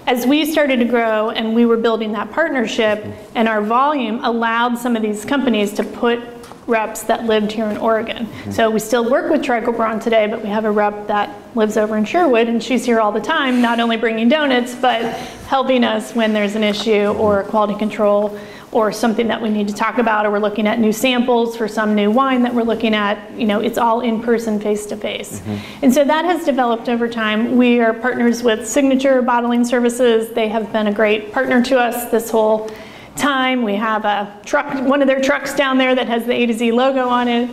[0.05, 4.77] As we started to grow and we were building that partnership, and our volume allowed
[4.77, 6.19] some of these companies to put
[6.67, 8.25] reps that lived here in Oregon.
[8.25, 8.51] Mm-hmm.
[8.51, 11.77] So we still work with Tricor Braun today, but we have a rep that lives
[11.77, 15.01] over in Sherwood, and she's here all the time, not only bringing donuts, but
[15.47, 18.37] helping us when there's an issue or quality control
[18.75, 21.65] or something that we need to talk about, or we're looking at new samples for
[21.65, 23.31] some new wine that we're looking at.
[23.31, 25.41] You know, it's all in person, face to face.
[25.81, 27.55] And so that has developed over time.
[27.55, 30.33] We are partners with Signature Bottling Services.
[30.33, 32.69] They have been a great partner to us this whole
[33.15, 33.63] time.
[33.63, 36.53] We have a truck, one of their trucks down there that has the A to
[36.53, 37.49] Z logo on it.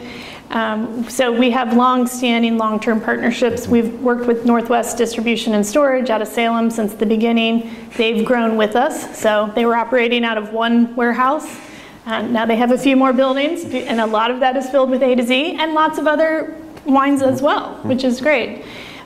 [0.53, 3.67] Um, so we have long-standing, long-term partnerships.
[3.67, 7.75] We've worked with Northwest Distribution and Storage out of Salem since the beginning.
[7.97, 9.19] They've grown with us.
[9.19, 11.49] So they were operating out of one warehouse.
[12.05, 14.91] And now they have a few more buildings, and a lot of that is filled
[14.91, 18.65] with A to Z, and lots of other wines as well, which is great.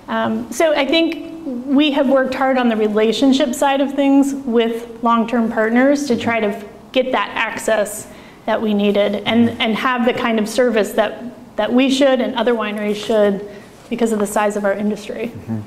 [0.08, 5.02] Um, so I think we have worked hard on the relationship side of things with
[5.02, 8.08] long-term partners to try to get that access
[8.46, 12.34] that we needed and, and have the kind of service that, that we should and
[12.36, 13.48] other wineries should
[13.90, 15.32] because of the size of our industry.
[15.34, 15.60] Mm-hmm.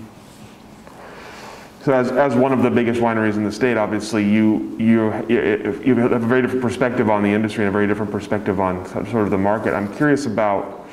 [1.83, 5.95] So as, as one of the biggest wineries in the state, obviously you, you, you
[5.95, 9.23] have a very different perspective on the industry and a very different perspective on sort
[9.23, 9.73] of the market.
[9.73, 10.87] I'm curious about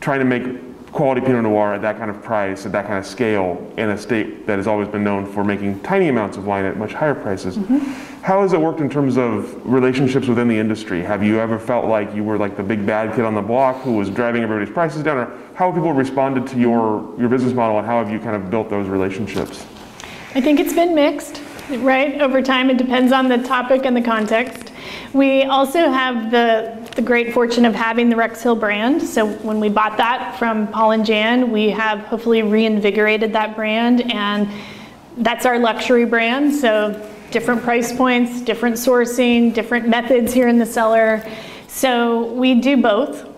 [0.00, 3.06] trying to make quality Pinot Noir at that kind of price, at that kind of
[3.06, 6.64] scale, in a state that has always been known for making tiny amounts of wine
[6.64, 7.56] at much higher prices.
[7.56, 7.78] Mm-hmm.
[8.22, 11.02] How has it worked in terms of relationships within the industry?
[11.02, 13.80] Have you ever felt like you were like the big bad kid on the block
[13.82, 15.18] who was driving everybody's prices down?
[15.18, 18.36] Or how have people responded to your, your business model and how have you kind
[18.36, 19.66] of built those relationships?
[20.34, 21.42] I think it's been mixed,
[21.78, 22.20] right?
[22.20, 24.72] Over time, it depends on the topic and the context.
[25.12, 29.00] We also have the the great fortune of having the Rex Hill brand.
[29.00, 34.10] So when we bought that from Paul and Jan, we have hopefully reinvigorated that brand,
[34.12, 34.48] and
[35.18, 36.52] that's our luxury brand.
[36.52, 41.24] So different price points, different sourcing, different methods here in the cellar.
[41.68, 43.28] So we do both.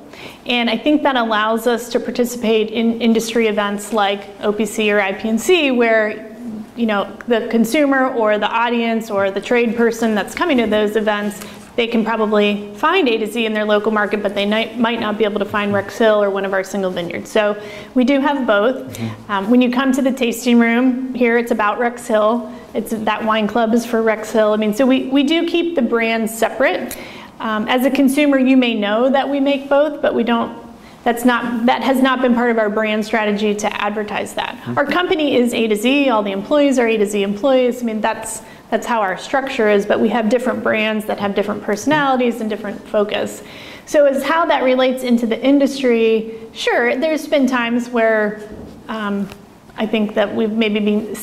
[0.47, 5.77] And I think that allows us to participate in industry events like OPC or IPNC,
[5.77, 6.35] where
[6.77, 10.97] you know the consumer or the audience or the trade person that's coming to those
[10.97, 11.45] events
[11.77, 15.17] they can probably find A to Z in their local market, but they might not
[15.17, 17.31] be able to find Rex Hill or one of our single vineyards.
[17.31, 17.61] So
[17.95, 18.97] we do have both.
[18.97, 19.33] Mm-hmm.
[19.33, 22.53] Um, when you come to the tasting room here, it's about Rex Hill.
[22.75, 24.53] It's that wine club is for Rex Hill.
[24.53, 26.97] I mean, so we, we do keep the brands separate.
[27.41, 30.69] Um, as a consumer, you may know that we make both, but we don't.
[31.03, 34.57] That's not that has not been part of our brand strategy to advertise that.
[34.57, 34.77] Mm-hmm.
[34.77, 36.11] Our company is A to Z.
[36.11, 37.83] All the employees are A to Z employees.
[37.83, 41.35] I mean, that's that's how our structure is, but we have different brands that have
[41.35, 43.43] different personalities and different focus.
[43.87, 48.41] So, as how that relates into the industry, sure, there's been times where
[48.89, 49.29] um,
[49.77, 51.17] I think that we've maybe been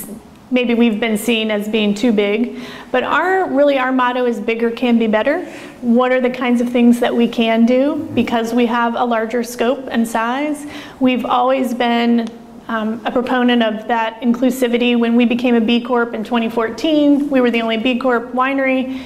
[0.49, 2.57] maybe we've been seen as being too big
[2.91, 5.45] but our really our motto is bigger can be better.
[5.81, 8.09] What are the kinds of things that we can do?
[8.13, 10.65] Because we have a larger scope and size.
[10.99, 12.29] We've always been
[12.67, 14.99] um, a proponent of that inclusivity.
[14.99, 19.01] When we became a B Corp in 2014, we were the only B Corp winery,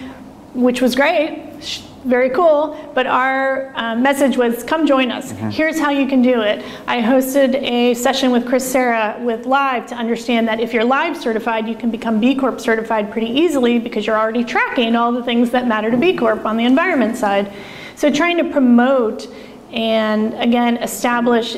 [0.54, 1.54] which was great,
[2.04, 2.91] very cool.
[2.95, 5.32] But our uh, message was come join us.
[5.32, 5.50] Mm-hmm.
[5.50, 6.65] Here's how you can do it.
[6.88, 11.15] I hosted a session with Chris Serra with Live to understand that if you're Live
[11.15, 15.24] certified, you can become B Corp certified pretty easily because you're already tracking all the
[15.24, 17.54] things that matter to B Corp on the environment side.
[17.95, 19.28] So trying to promote
[19.71, 21.56] and again establish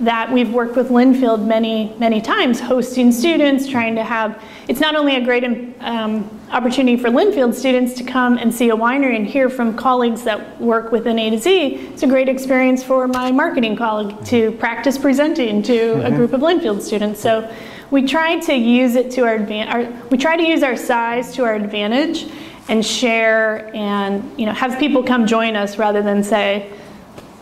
[0.00, 4.94] that we've worked with Linfield many, many times, hosting students, trying to have, it's not
[4.94, 5.44] only a great
[5.80, 10.22] um, opportunity for Linfield students to come and see a winery and hear from colleagues
[10.22, 14.52] that work within A to Z, it's a great experience for my marketing colleague to
[14.52, 16.06] practice presenting to mm-hmm.
[16.06, 17.20] a group of Linfield students.
[17.20, 17.52] So
[17.90, 21.44] we try to use it to our advantage, we try to use our size to
[21.44, 22.26] our advantage
[22.68, 26.70] and share and, you know, have people come join us rather than say,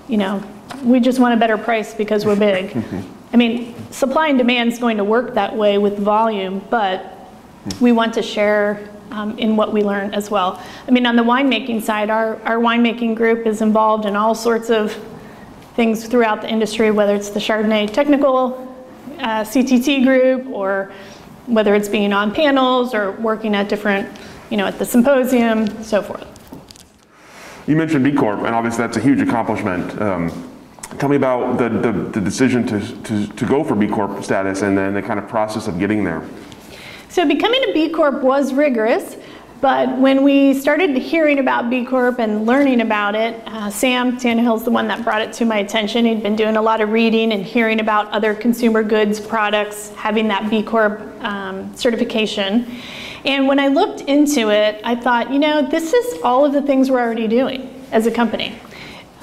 [0.09, 0.42] you know,
[0.83, 2.77] we just want a better price because we're big.
[3.33, 7.12] I mean, supply and demand is going to work that way with volume, but
[7.81, 10.62] we want to share um, in what we learn as well.
[10.87, 14.71] I mean, on the winemaking side, our, our winemaking group is involved in all sorts
[14.71, 14.97] of
[15.75, 18.75] things throughout the industry, whether it's the Chardonnay technical
[19.19, 20.92] uh, CTT group or
[21.47, 24.09] whether it's being on panels or working at different,
[24.51, 26.36] you know, at the symposium, so forth.
[27.66, 30.00] You mentioned B Corp, and obviously that's a huge accomplishment.
[30.00, 30.52] Um,
[30.98, 34.62] Tell me about the, the, the decision to, to, to go for B Corp status
[34.62, 36.26] and then the kind of process of getting there.
[37.11, 39.16] So, becoming a B Corp was rigorous,
[39.61, 44.64] but when we started hearing about B Corp and learning about it, uh, Sam Tannahill's
[44.64, 46.07] the one that brought it to my attention.
[46.07, 50.29] He'd been doing a lot of reading and hearing about other consumer goods products having
[50.29, 52.81] that B Corp um, certification.
[53.27, 56.62] And when I looked into it, I thought, you know, this is all of the
[56.62, 58.57] things we're already doing as a company.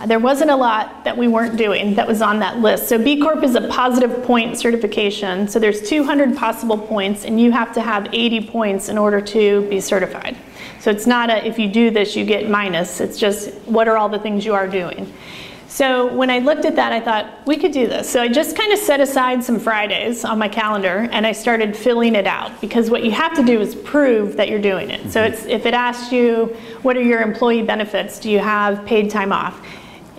[0.05, 2.89] There wasn't a lot that we weren't doing that was on that list.
[2.89, 5.47] So B Corp is a positive point certification.
[5.47, 9.67] So there's 200 possible points and you have to have 80 points in order to
[9.69, 10.35] be certified.
[10.81, 12.99] So it's not a if you do this you get minus.
[12.99, 15.13] It's just what are all the things you are doing.
[15.73, 18.07] So when I looked at that, I thought we could do this.
[18.07, 21.75] So I just kind of set aside some Fridays on my calendar and I started
[21.75, 25.11] filling it out because what you have to do is prove that you're doing it.
[25.11, 25.33] So mm-hmm.
[25.33, 29.31] it's if it asks you what are your employee benefits, do you have paid time
[29.31, 29.59] off?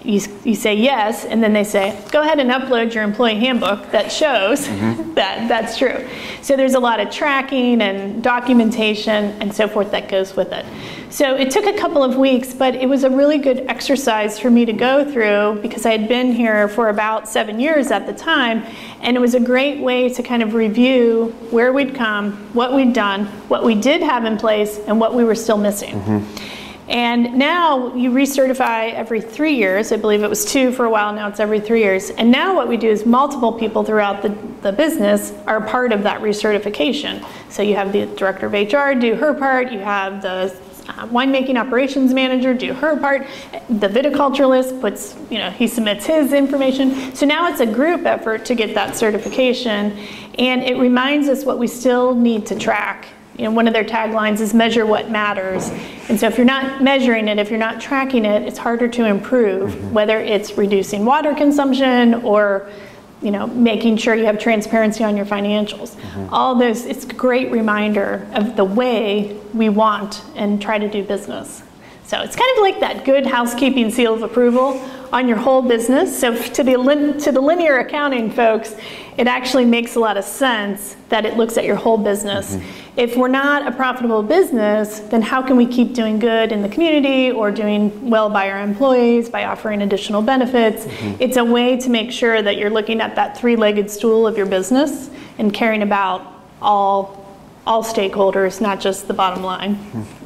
[0.05, 3.91] You, you say yes, and then they say, go ahead and upload your employee handbook
[3.91, 5.15] that shows mm-hmm.
[5.15, 6.07] that that's true.
[6.43, 10.67] So there's a lot of tracking and documentation and so forth that goes with it.
[11.09, 14.51] So it took a couple of weeks, but it was a really good exercise for
[14.51, 18.13] me to go through because I had been here for about seven years at the
[18.13, 18.65] time,
[19.01, 22.93] and it was a great way to kind of review where we'd come, what we'd
[22.93, 25.95] done, what we did have in place, and what we were still missing.
[25.95, 26.64] Mm-hmm.
[26.89, 29.91] And now you recertify every three years.
[29.91, 32.11] I believe it was two for a while, now it's every three years.
[32.11, 36.03] And now what we do is multiple people throughout the, the business are part of
[36.03, 37.25] that recertification.
[37.49, 40.55] So you have the director of HR do her part, you have the
[40.87, 43.27] uh, winemaking operations manager do her part,
[43.71, 47.15] the viticulturalist puts, you know, he submits his information.
[47.15, 49.97] So now it's a group effort to get that certification,
[50.39, 53.07] and it reminds us what we still need to track
[53.37, 55.69] you know, one of their taglines is measure what matters.
[56.09, 59.05] And so if you're not measuring it, if you're not tracking it, it's harder to
[59.07, 59.93] improve, mm-hmm.
[59.93, 62.71] whether it's reducing water consumption or
[63.21, 65.97] you know, making sure you have transparency on your financials.
[65.97, 66.35] Mm-hmm.
[66.35, 71.03] All those, it's a great reminder of the way we want and try to do
[71.03, 71.64] business.
[72.07, 74.81] So it's kind of like that good housekeeping seal of approval
[75.13, 76.19] on your whole business.
[76.19, 78.77] So to the, to the linear accounting folks,
[79.17, 82.57] it actually makes a lot of sense that it looks at your whole business.
[82.57, 82.99] Mm-hmm.
[83.01, 86.69] If we're not a profitable business, then how can we keep doing good in the
[86.69, 90.85] community or doing well by our employees by offering additional benefits?
[90.85, 91.23] Mm-hmm.
[91.23, 94.47] It's a way to make sure that you're looking at that three-legged stool of your
[94.47, 96.27] business and caring about
[96.61, 99.77] all, all stakeholders, not just the bottom line.
[99.77, 100.24] Mm-hmm.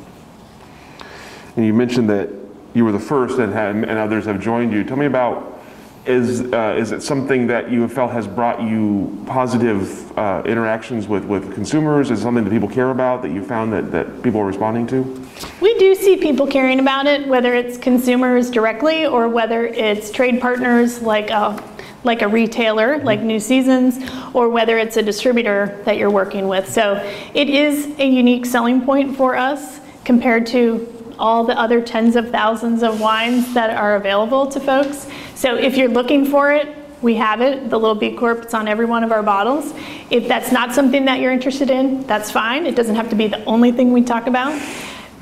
[1.58, 2.30] And you mentioned that
[2.72, 4.84] you were the first and, had, and others have joined you.
[4.84, 5.60] Tell me about
[6.06, 11.08] is uh, is it something that you have felt has brought you positive uh, interactions
[11.08, 12.12] with, with consumers?
[12.12, 14.86] Is it something that people care about that you found that, that people are responding
[14.86, 15.26] to?
[15.60, 20.40] We do see people caring about it, whether it's consumers directly or whether it's trade
[20.40, 21.60] partners like a,
[22.04, 23.98] like a retailer, like New Seasons,
[24.32, 26.72] or whether it's a distributor that you're working with.
[26.72, 26.94] So
[27.34, 32.30] it is a unique selling point for us compared to all the other tens of
[32.30, 35.06] thousands of wines that are available to folks.
[35.34, 38.66] So if you're looking for it, we have it, the little B Corp, it's on
[38.66, 39.72] every one of our bottles.
[40.10, 42.66] If that's not something that you're interested in, that's fine.
[42.66, 44.60] It doesn't have to be the only thing we talk about.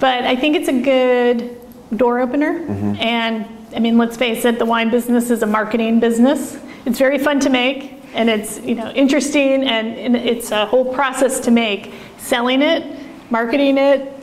[0.00, 1.60] But I think it's a good
[1.96, 2.60] door opener.
[2.60, 2.96] Mm-hmm.
[2.96, 6.58] And I mean, let's face it, the wine business is a marketing business.
[6.86, 10.94] It's very fun to make and it's, you know, interesting and, and it's a whole
[10.94, 11.92] process to make.
[12.16, 12.84] Selling it,
[13.30, 14.15] marketing it,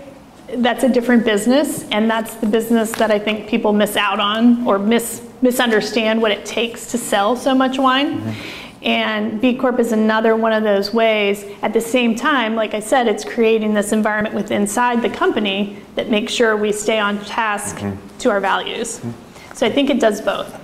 [0.57, 4.65] that's a different business, and that's the business that I think people miss out on
[4.67, 8.19] or mis- misunderstand what it takes to sell so much wine.
[8.19, 8.59] Mm-hmm.
[8.83, 11.45] And B Corp is another one of those ways.
[11.61, 15.77] At the same time, like I said, it's creating this environment within inside the company
[15.95, 18.17] that makes sure we stay on task mm-hmm.
[18.17, 18.99] to our values.
[18.99, 19.53] Mm-hmm.
[19.55, 20.59] So I think it does both.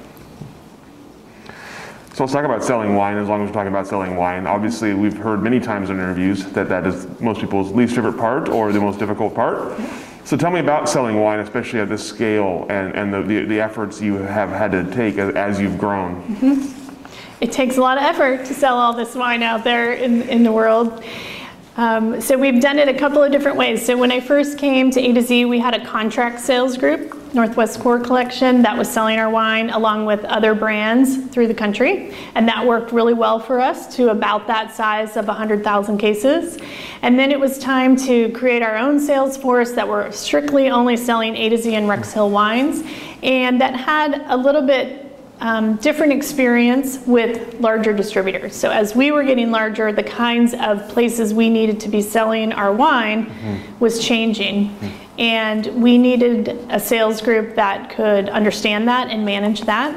[2.20, 4.46] So let's talk about selling wine as long as we're talking about selling wine.
[4.46, 8.50] Obviously, we've heard many times in interviews that that is most people's least favorite part
[8.50, 9.80] or the most difficult part.
[10.26, 13.62] So tell me about selling wine, especially at this scale and, and the, the, the
[13.62, 16.76] efforts you have had to take as, as you've grown.
[17.40, 20.44] It takes a lot of effort to sell all this wine out there in, in
[20.44, 21.02] the world.
[21.78, 23.86] Um, so we've done it a couple of different ways.
[23.86, 27.18] So when I first came to A to Z, we had a contract sales group,
[27.34, 32.16] Northwest Core Collection, that was selling our wine along with other brands through the country.
[32.34, 36.58] And that worked really well for us to about that size of 100,000 cases.
[37.04, 40.98] And then it was time to create our own sales force that were strictly only
[40.98, 42.84] selling A to Z and Rex Hill wines.
[43.22, 44.99] And that had a little bit
[45.42, 48.56] um, different experience with larger distributors.
[48.56, 52.52] So as we were getting larger, the kinds of places we needed to be selling
[52.54, 53.32] our wine
[53.80, 54.76] was changing.
[55.18, 59.94] And we needed a sales group that could understand that and manage that.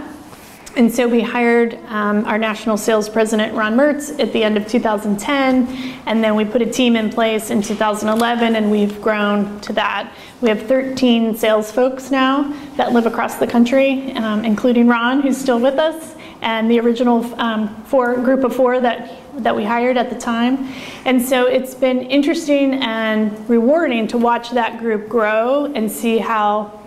[0.74, 4.66] And so we hired um, our national sales president, Ron Mertz, at the end of
[4.66, 5.66] 2010.
[6.06, 10.14] And then we put a team in place in 2011, and we've grown to that.
[10.40, 15.36] We have 13 sales folks now that live across the country, um, including Ron, who's
[15.36, 19.10] still with us, and the original um, four, group of four that,
[19.42, 20.72] that we hired at the time.
[21.04, 26.81] And so it's been interesting and rewarding to watch that group grow and see how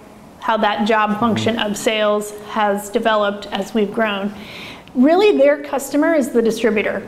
[0.45, 4.31] how that job function of sales has developed as we've grown.
[4.93, 7.01] Really, their customer is the distributor.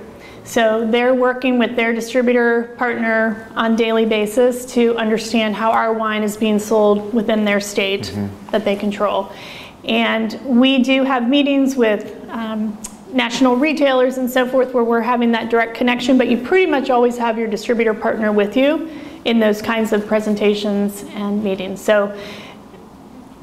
[0.44, 6.24] So they're working with their distributor partner on daily basis to understand how our wine
[6.24, 8.12] is being sold within their state
[8.50, 9.32] that they control.
[9.86, 12.76] And we do have meetings with um,
[13.14, 16.90] national retailers and so forth where we're having that direct connection, but you pretty much
[16.90, 18.90] always have your distributor partner with you
[19.26, 21.80] in those kinds of presentations and meetings.
[21.80, 22.18] So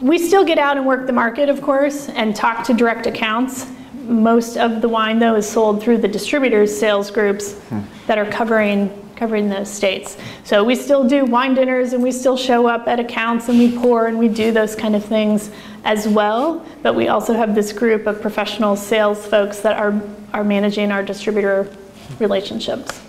[0.05, 3.67] we still get out and work the market, of course, and talk to direct accounts.
[4.03, 7.81] Most of the wine, though, is sold through the distributors' sales groups hmm.
[8.07, 10.17] that are covering covering those states.
[10.43, 13.79] So we still do wine dinners and we still show up at accounts and we
[13.79, 15.53] pour and we do those kind of things
[15.85, 16.67] as well.
[16.83, 20.03] But we also have this group of professional sales folks that are,
[20.33, 21.73] are managing our distributor
[22.19, 23.01] relationships.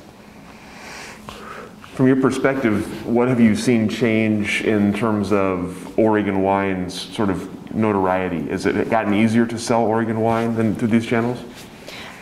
[1.95, 7.73] From your perspective, what have you seen change in terms of Oregon wine's sort of
[7.73, 8.49] notoriety?
[8.49, 11.39] Has it gotten easier to sell Oregon wine than through these channels?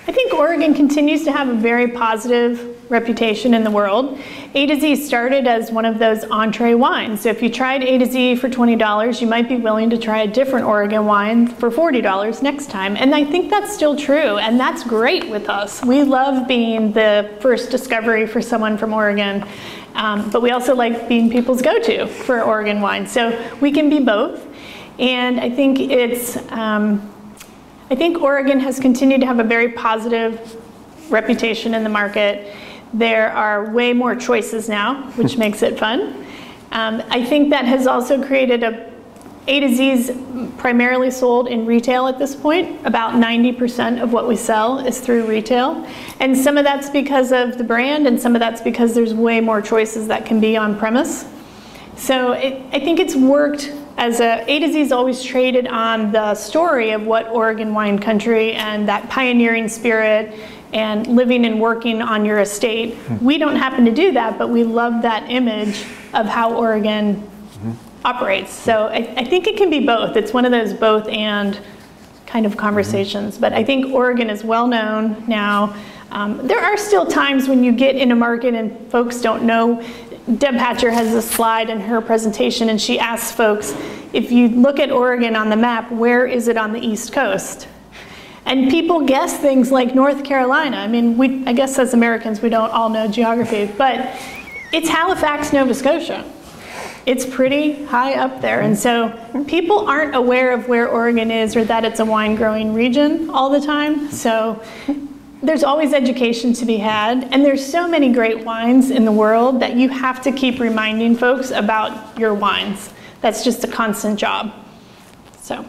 [0.07, 4.19] I think Oregon continues to have a very positive reputation in the world.
[4.55, 7.21] A to Z started as one of those entree wines.
[7.21, 10.21] So if you tried A to Z for $20, you might be willing to try
[10.21, 12.95] a different Oregon wine for $40 next time.
[12.97, 15.83] And I think that's still true, and that's great with us.
[15.83, 19.45] We love being the first discovery for someone from Oregon.
[19.95, 23.05] Um, but we also like being people's go-to for Oregon wine.
[23.07, 24.47] So we can be both.
[24.99, 27.09] And I think it's um,
[27.89, 30.57] I think Oregon has continued to have a very positive
[31.11, 32.55] reputation in the market.
[32.93, 36.25] There are way more choices now, which makes it fun.
[36.71, 38.91] Um, I think that has also created a
[39.47, 40.11] A to Z's
[40.57, 42.85] primarily sold in retail at this point.
[42.85, 45.87] About 90% of what we sell is through retail.
[46.19, 49.39] And some of that's because of the brand, and some of that's because there's way
[49.39, 51.25] more choices that can be on premise.
[51.95, 56.11] So it, I think it's worked as a, A to Z is always traded on
[56.11, 60.33] the story of what Oregon wine country and that pioneering spirit
[60.73, 62.93] and living and working on your estate.
[62.93, 63.25] Mm-hmm.
[63.25, 67.71] We don't happen to do that, but we love that image of how Oregon mm-hmm.
[68.05, 68.51] operates.
[68.51, 70.15] So I, I, think it can be both.
[70.15, 71.59] It's one of those both and
[72.25, 73.33] kind of conversations.
[73.33, 73.41] Mm-hmm.
[73.41, 75.75] But I think Oregon is well known now.
[76.11, 79.83] Um, there are still times when you get in a market and folks don't know
[80.37, 83.75] Deb Hatcher has a slide in her presentation, and she asks folks,
[84.13, 87.67] if you look at Oregon on the map, where is it on the East Coast?
[88.45, 90.77] And people guess things like North Carolina.
[90.77, 94.19] I mean, we, I guess as Americans, we don't all know geography, but
[94.73, 96.29] it's Halifax, Nova Scotia.
[97.05, 98.61] It's pretty high up there.
[98.61, 99.09] And so
[99.47, 103.49] people aren't aware of where Oregon is or that it's a wine growing region all
[103.49, 104.09] the time.
[104.11, 104.61] So
[105.43, 109.59] there's always education to be had, and there's so many great wines in the world
[109.59, 112.93] that you have to keep reminding folks about your wines.
[113.19, 114.53] That's just a constant job.
[115.41, 115.65] So.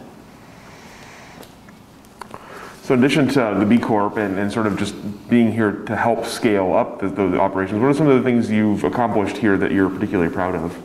[2.84, 4.94] So in addition to the B Corp and, and sort of just
[5.30, 8.50] being here to help scale up the, the, operations, what are some of the things
[8.50, 10.76] you've accomplished here that you're particularly proud of?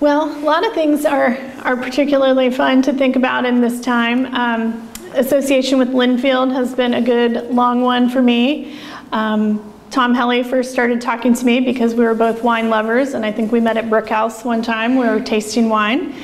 [0.00, 4.26] Well, a lot of things are, are particularly fun to think about in this time.
[4.34, 8.78] Um, association with Linfield has been a good long one for me.
[9.12, 13.24] Um, Tom Hellie first started talking to me because we were both wine lovers, and
[13.24, 14.96] I think we met at Brookhouse one time.
[14.96, 16.14] We were tasting wine,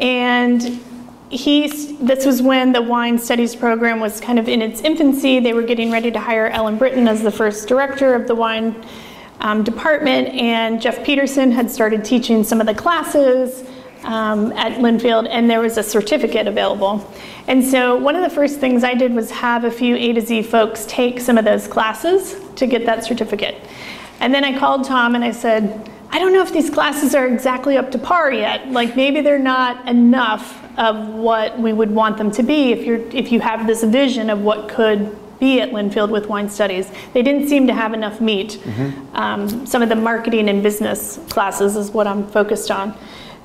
[0.00, 0.80] and
[1.30, 1.68] he.
[2.00, 5.40] This was when the wine studies program was kind of in its infancy.
[5.40, 8.84] They were getting ready to hire Ellen Brittan as the first director of the wine
[9.40, 13.64] um, department, and Jeff Peterson had started teaching some of the classes
[14.04, 17.08] um, at Linfield, and there was a certificate available.
[17.46, 20.20] And so one of the first things I did was have a few A to
[20.20, 23.56] Z folks take some of those classes to get that certificate.
[24.20, 27.26] And then I called Tom and I said, I don't know if these classes are
[27.26, 28.70] exactly up to par yet.
[28.70, 33.00] Like maybe they're not enough of what we would want them to be if you're
[33.10, 36.90] if you have this vision of what could be at Linfield with wine studies.
[37.12, 38.60] They didn't seem to have enough meat.
[38.62, 39.16] Mm-hmm.
[39.16, 42.96] Um, some of the marketing and business classes is what I'm focused on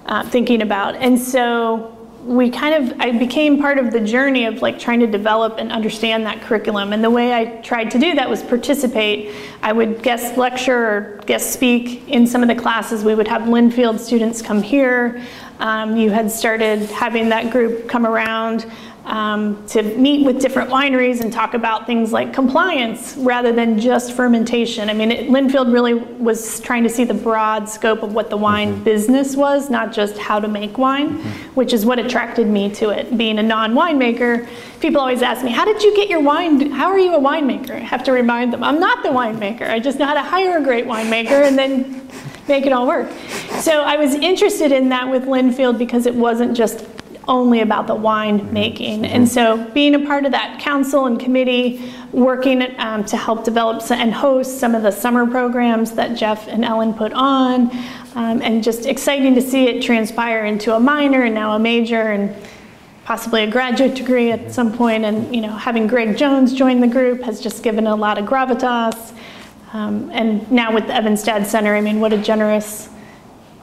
[0.05, 0.95] uh, thinking about.
[0.95, 5.07] And so we kind of, I became part of the journey of like trying to
[5.07, 6.93] develop and understand that curriculum.
[6.93, 9.35] And the way I tried to do that was participate.
[9.61, 13.03] I would guest lecture or guest speak in some of the classes.
[13.03, 15.21] We would have Linfield students come here.
[15.63, 18.69] Um, you had started having that group come around
[19.05, 24.11] um, to meet with different wineries and talk about things like compliance rather than just
[24.11, 24.89] fermentation.
[24.89, 28.35] I mean, it, Linfield really was trying to see the broad scope of what the
[28.35, 28.83] wine mm-hmm.
[28.83, 31.53] business was, not just how to make wine, mm-hmm.
[31.53, 33.17] which is what attracted me to it.
[33.17, 34.45] Being a non winemaker,
[34.81, 36.71] people always ask me, How did you get your wine?
[36.71, 37.71] How are you a winemaker?
[37.71, 39.69] I have to remind them, I'm not the winemaker.
[39.69, 42.09] I just know how to hire a great winemaker and then
[42.47, 43.09] make it all work.
[43.61, 46.85] So I was interested in that with Linfield because it wasn't just
[47.27, 49.05] only about the wine making.
[49.05, 53.81] And so being a part of that council and committee, working um, to help develop
[53.91, 57.71] and host some of the summer programs that Jeff and Ellen put on,
[58.15, 62.11] um, and just exciting to see it transpire into a minor and now a major
[62.11, 62.35] and
[63.05, 65.03] possibly a graduate degree at some point.
[65.03, 68.25] And you know, having Greg Jones join the group has just given a lot of
[68.25, 69.13] gravitas.
[69.73, 72.89] Um, and now with the Evenstad Center, I mean, what a generous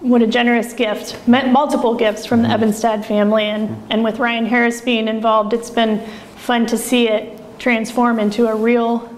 [0.01, 3.45] what a generous gift, multiple gifts from the Evenstad family.
[3.45, 6.05] And, and with Ryan Harris being involved, it's been
[6.37, 9.15] fun to see it transform into a real,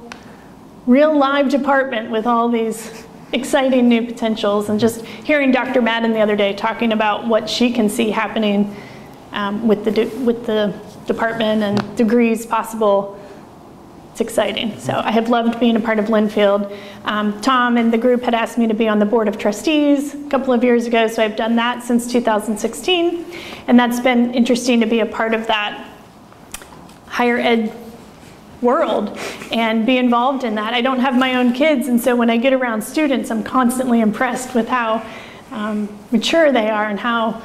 [0.86, 4.68] real live department with all these exciting new potentials.
[4.68, 5.80] And just hearing Dr.
[5.80, 8.74] Madden the other day talking about what she can see happening
[9.30, 10.74] um, with, the, with the
[11.06, 13.18] department and degrees possible
[14.12, 14.78] it's exciting.
[14.78, 16.78] So I have loved being a part of Linfield.
[17.06, 20.14] Um, Tom and the group had asked me to be on the board of trustees
[20.14, 23.24] a couple of years ago, so I've done that since 2016.
[23.68, 25.88] And that's been interesting to be a part of that
[27.06, 27.74] higher ed
[28.60, 29.18] world
[29.50, 30.74] and be involved in that.
[30.74, 34.02] I don't have my own kids, and so when I get around students, I'm constantly
[34.02, 35.06] impressed with how
[35.52, 37.40] um, mature they are and how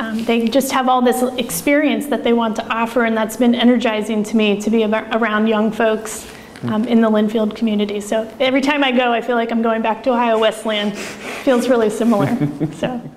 [0.00, 3.54] um, they just have all this experience that they want to offer, and that's been
[3.54, 6.26] energizing to me to be around young folks
[6.62, 8.00] um, in the Linfield community.
[8.00, 10.92] So every time I go, I feel like I'm going back to Ohio Wesleyan.
[10.92, 12.26] Feels really similar.
[12.74, 13.10] so,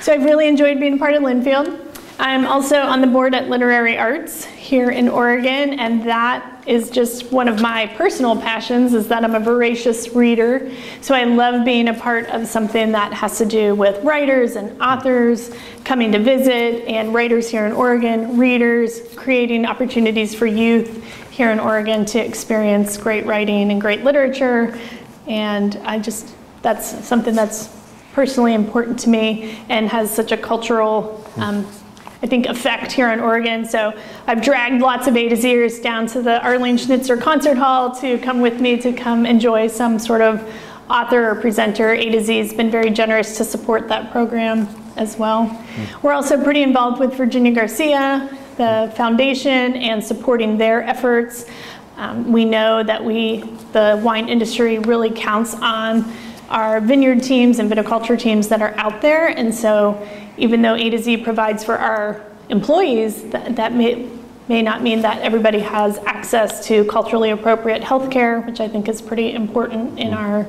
[0.00, 1.89] so I've really enjoyed being part of Linfield.
[2.20, 7.32] I'm also on the board at Literary Arts here in Oregon, and that is just
[7.32, 10.70] one of my personal passions is that I'm a voracious reader.
[11.00, 14.82] So I love being a part of something that has to do with writers and
[14.82, 15.50] authors
[15.82, 21.58] coming to visit and writers here in Oregon, readers, creating opportunities for youth here in
[21.58, 24.78] Oregon to experience great writing and great literature.
[25.26, 27.74] And I just, that's something that's
[28.12, 31.66] personally important to me and has such a cultural um,
[32.22, 33.64] I think, effect here in Oregon.
[33.64, 37.94] So I've dragged lots of A to Zers down to the Arlene Schnitzer Concert Hall
[37.96, 40.46] to come with me to come enjoy some sort of
[40.90, 41.92] author or presenter.
[41.94, 45.46] A to Z has been very generous to support that program as well.
[45.46, 46.02] Mm.
[46.02, 51.46] We're also pretty involved with Virginia Garcia, the foundation, and supporting their efforts.
[51.96, 56.12] Um, we know that we, the wine industry, really counts on
[56.50, 60.90] our vineyard teams and viticulture teams that are out there, and so even though A
[60.90, 64.08] to Z provides for our employees, that, that may,
[64.48, 69.00] may not mean that everybody has access to culturally appropriate healthcare, which I think is
[69.00, 70.46] pretty important in our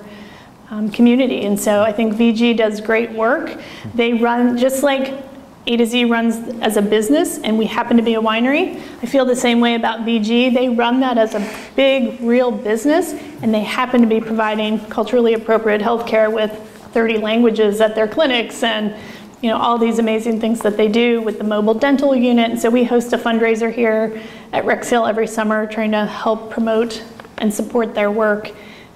[0.70, 1.46] um, community.
[1.46, 3.60] And so I think VG does great work.
[3.94, 5.31] They run just like
[5.68, 8.82] A to Z runs as a business, and we happen to be a winery.
[9.02, 10.54] I feel the same way about VG.
[10.54, 15.34] They run that as a big, real business, and they happen to be providing culturally
[15.34, 16.52] appropriate healthcare with
[16.94, 18.96] 30 languages at their clinics and
[19.42, 22.52] you know, all these amazing things that they do with the mobile dental unit.
[22.52, 24.22] And so we host a fundraiser here
[24.54, 27.04] at Rex Hill every summer trying to help promote
[27.40, 28.50] and support their work,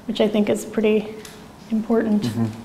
[0.05, 1.15] which I think is pretty
[1.71, 2.23] important.
[2.23, 2.64] Mm-hmm.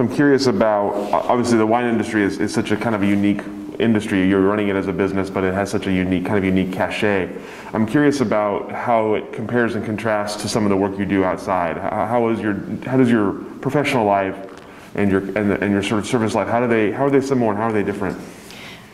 [0.00, 3.06] So I'm curious about, obviously the wine industry is, is such a kind of a
[3.06, 3.42] unique
[3.78, 4.26] industry.
[4.26, 6.72] You're running it as a business, but it has such a unique, kind of unique
[6.72, 7.28] cachet.
[7.74, 11.22] I'm curious about how it compares and contrasts to some of the work you do
[11.22, 11.76] outside.
[11.76, 12.54] How, how is your,
[12.86, 16.48] how does your professional life and your and, the, and your sort of service life?
[16.48, 18.16] How do they how are they similar and how are they different?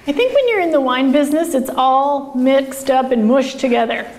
[0.09, 4.11] I think when you're in the wine business, it's all mixed up and mushed together.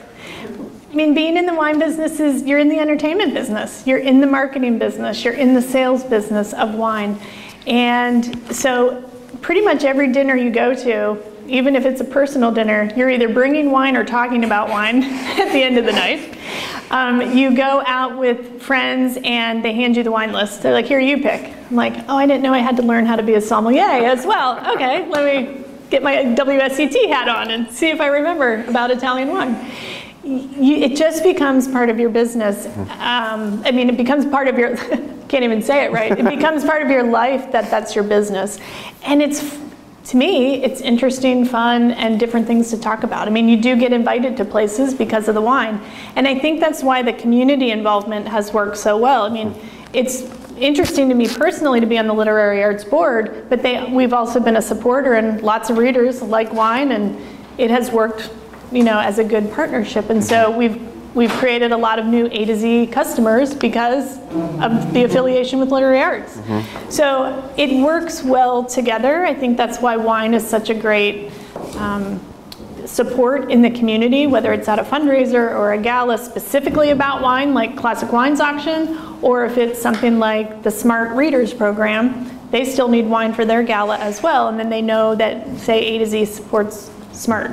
[0.97, 4.19] I mean, being in the wine business is you're in the entertainment business, you're in
[4.19, 7.19] the marketing business, you're in the sales business of wine.
[7.67, 9.07] And so,
[9.43, 13.31] pretty much every dinner you go to, even if it's a personal dinner, you're either
[13.31, 16.35] bringing wine or talking about wine at the end of the night.
[16.89, 20.63] Um, you go out with friends and they hand you the wine list.
[20.63, 21.53] They're like, here, you pick.
[21.69, 23.83] I'm like, oh, I didn't know I had to learn how to be a sommelier
[23.83, 24.57] as well.
[24.73, 29.29] Okay, let me get my WSET hat on and see if I remember about Italian
[29.29, 29.71] wine.
[30.27, 32.65] You, it just becomes part of your business.
[32.77, 34.75] Um, I mean, it becomes part of your,
[35.29, 36.11] can't even say it right.
[36.11, 38.59] It becomes part of your life that that's your business.
[39.03, 39.57] And it's
[40.07, 43.27] to me, it's interesting, fun, and different things to talk about.
[43.27, 45.81] I mean, you do get invited to places because of the wine.
[46.15, 49.23] And I think that's why the community involvement has worked so well.
[49.23, 49.53] I mean,
[49.91, 50.21] it's
[50.57, 54.39] interesting to me personally to be on the Literary Arts Board, but they, we've also
[54.39, 57.21] been a supporter, and lots of readers like wine, and
[57.57, 58.29] it has worked,
[58.71, 60.09] you know, as a good partnership.
[60.09, 60.81] And so we've
[61.13, 64.19] We've created a lot of new A to Z customers because
[64.61, 66.37] of the affiliation with Literary Arts.
[66.37, 66.91] Mm-hmm.
[66.91, 69.25] So it works well together.
[69.25, 71.31] I think that's why wine is such a great
[71.77, 72.19] um,
[72.85, 77.55] support in the community, whether it's at a fundraiser or a gala specifically about wine,
[77.55, 82.29] like Classic Wines Auction, or if it's something like the Smart Readers Program.
[82.51, 85.79] They still need wine for their gala as well, and then they know that, say,
[85.79, 87.51] A to Z supports Smart.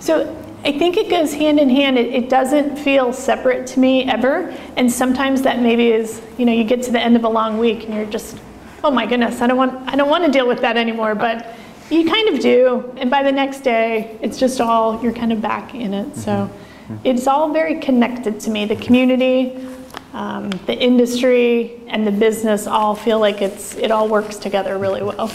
[0.00, 1.98] So I think it goes hand in hand.
[1.98, 4.48] It, it, doesn't feel separate to me ever.
[4.76, 7.58] And sometimes that maybe is, you know, you get to the end of a long
[7.58, 8.38] week and you're just,
[8.82, 11.14] oh my goodness, I don't want, I don't want to deal with that anymore.
[11.14, 11.54] But
[11.90, 12.92] you kind of do.
[12.96, 16.16] And by the next day, it's just all, you're kind of back in it.
[16.16, 16.96] So mm-hmm.
[17.04, 18.64] it's all very connected to me.
[18.64, 19.68] The community,
[20.14, 25.02] um, the industry and the business all feel like it's it all works together really
[25.02, 25.30] well.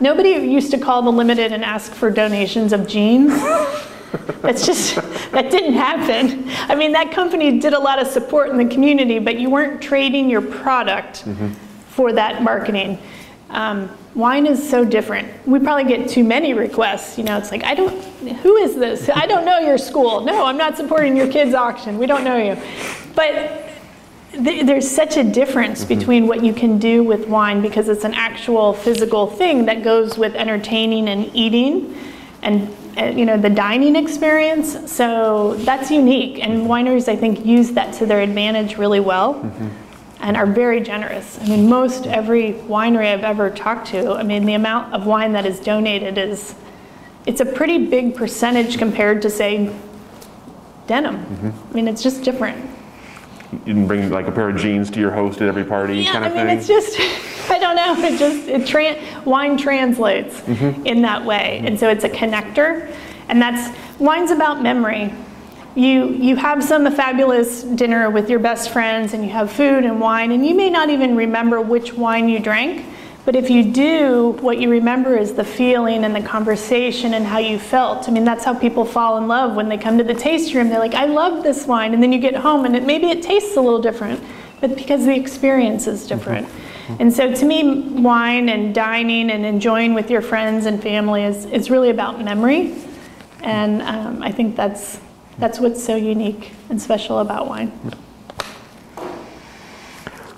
[0.00, 3.32] Nobody used to call the limited and ask for donations of jeans.
[4.40, 4.94] That's just,
[5.32, 6.50] that didn't happen.
[6.70, 9.82] I mean, that company did a lot of support in the community, but you weren't
[9.82, 11.50] trading your product mm-hmm.
[11.90, 12.98] for that marketing.
[13.50, 15.28] Um, wine is so different.
[15.46, 17.18] We probably get too many requests.
[17.18, 18.02] You know, it's like, I don't,
[18.38, 19.08] who is this?
[19.10, 20.22] I don't know your school.
[20.22, 21.98] No, I'm not supporting your kids' auction.
[21.98, 22.56] We don't know you.
[23.14, 23.69] But
[24.32, 25.98] there's such a difference mm-hmm.
[25.98, 30.16] between what you can do with wine because it's an actual physical thing that goes
[30.16, 31.96] with entertaining and eating
[32.42, 37.72] and uh, you know the dining experience so that's unique and wineries i think use
[37.72, 39.68] that to their advantage really well mm-hmm
[40.20, 41.38] and are very generous.
[41.40, 45.32] I mean, most every winery I've ever talked to, I mean, the amount of wine
[45.32, 46.54] that is donated is,
[47.26, 49.74] it's a pretty big percentage compared to, say,
[50.86, 51.16] denim.
[51.16, 51.70] Mm-hmm.
[51.70, 52.68] I mean, it's just different.
[53.52, 56.12] You didn't bring like a pair of jeans to your host at every party yeah,
[56.12, 56.58] kind of I mean, thing?
[56.58, 56.98] it's just,
[57.50, 60.86] I don't know, it just, it tra- wine translates mm-hmm.
[60.86, 61.56] in that way.
[61.58, 61.66] Mm-hmm.
[61.66, 62.94] And so it's a connector.
[63.28, 65.12] And that's, wine's about memory
[65.74, 70.00] you you have some fabulous dinner with your best friends and you have food and
[70.00, 72.84] wine and you may not even remember which wine you drank
[73.24, 77.38] but if you do what you remember is the feeling and the conversation and how
[77.38, 78.08] you felt.
[78.08, 80.68] I mean that's how people fall in love when they come to the tasting room.
[80.68, 81.94] They're like i love this wine.
[81.94, 84.22] And then you get home and it, maybe it tastes a little different
[84.60, 86.46] but because the experience is different.
[86.46, 86.96] Mm-hmm.
[87.00, 91.44] and so to me wine and dining and enjoying with your friends and family is,
[91.46, 92.74] is really about memory.
[93.42, 94.98] And um, i think that's
[95.38, 97.72] that's what's so unique and special about wine.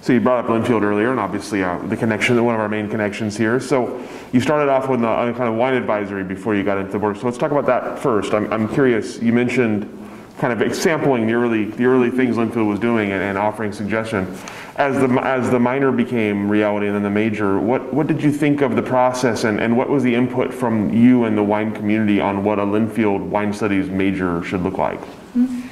[0.02, 2.90] So you brought up Linfield earlier, and obviously uh, the connection, one of our main
[2.90, 3.60] connections here.
[3.60, 6.98] So you started off with a, kind of wine advisory before you got into the
[6.98, 7.16] work.
[7.18, 8.34] So let's talk about that first.
[8.34, 9.22] I'm, I'm curious.
[9.22, 10.00] You mentioned
[10.38, 14.26] kind of sampling the early the early things Linfield was doing and, and, offering suggestion.
[14.74, 18.32] As the as the minor became reality and then the major, what what did you
[18.32, 21.72] think of the process and, and what was the input from you and the wine
[21.72, 25.00] community on what a Linfield wine studies major should look like?
[25.36, 25.71] Mm-hmm.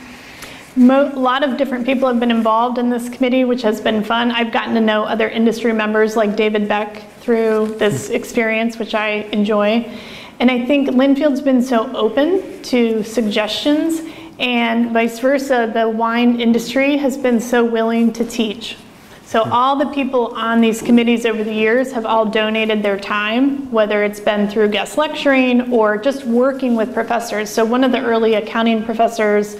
[0.76, 4.04] Mo- a lot of different people have been involved in this committee, which has been
[4.04, 4.30] fun.
[4.30, 8.14] I've gotten to know other industry members like David Beck through this hmm.
[8.14, 9.90] experience, which I enjoy.
[10.38, 14.00] And I think Linfield's been so open to suggestions
[14.38, 18.78] and vice versa, the wine industry has been so willing to teach.
[19.24, 19.52] So hmm.
[19.52, 24.04] all the people on these committees over the years have all donated their time, whether
[24.04, 27.50] it's been through guest lecturing or just working with professors.
[27.50, 29.56] So one of the early accounting professors,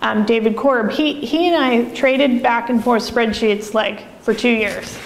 [0.00, 4.50] um, David Korb, he, he and I traded back and forth spreadsheets like for two
[4.50, 4.98] years.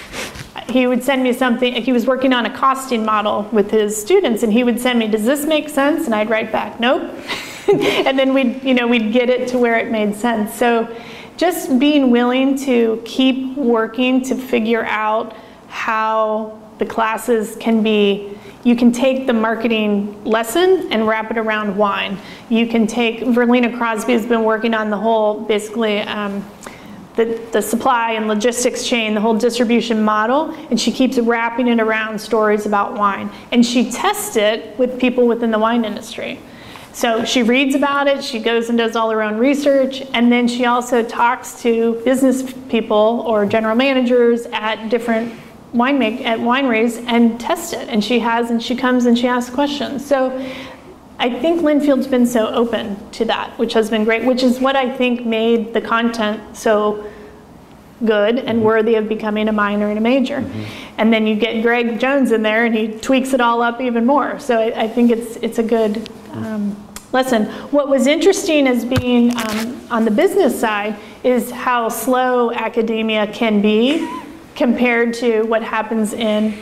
[0.68, 4.43] He would send me something, he was working on a costing model with his students,
[4.43, 6.07] and he would send me, Does this make sense?
[6.07, 7.11] And I'd write back, Nope.
[7.72, 10.55] and then we'd, you know, we'd get it to where it made sense.
[10.55, 10.95] So
[11.36, 15.34] just being willing to keep working to figure out
[15.68, 18.32] how the classes can be
[18.64, 22.16] you can take the marketing lesson and wrap it around wine.
[22.48, 26.44] You can take, Verlena Crosby has been working on the whole, basically, um,
[27.16, 31.80] the, the supply and logistics chain, the whole distribution model, and she keeps wrapping it
[31.80, 33.30] around stories about wine.
[33.50, 36.40] And she tests it with people within the wine industry.
[36.94, 40.46] So she reads about it, she goes and does all her own research, and then
[40.46, 45.32] she also talks to business people or general managers at different
[45.72, 47.88] wine make, at wineries and test it.
[47.88, 50.04] And she has, and she comes and she asks questions.
[50.04, 50.38] So
[51.18, 54.76] I think Linfield's been so open to that, which has been great, which is what
[54.76, 57.08] I think made the content so
[58.04, 58.62] good and mm-hmm.
[58.62, 60.40] worthy of becoming a minor and a major.
[60.40, 60.62] Mm-hmm.
[60.98, 64.04] And then you get Greg Jones in there and he tweaks it all up even
[64.04, 64.38] more.
[64.40, 66.76] So I, I think it's, it's a good um,
[67.12, 67.46] lesson.
[67.70, 73.62] What was interesting as being um, on the business side is how slow academia can
[73.62, 74.00] be
[74.55, 76.55] compared to what happens in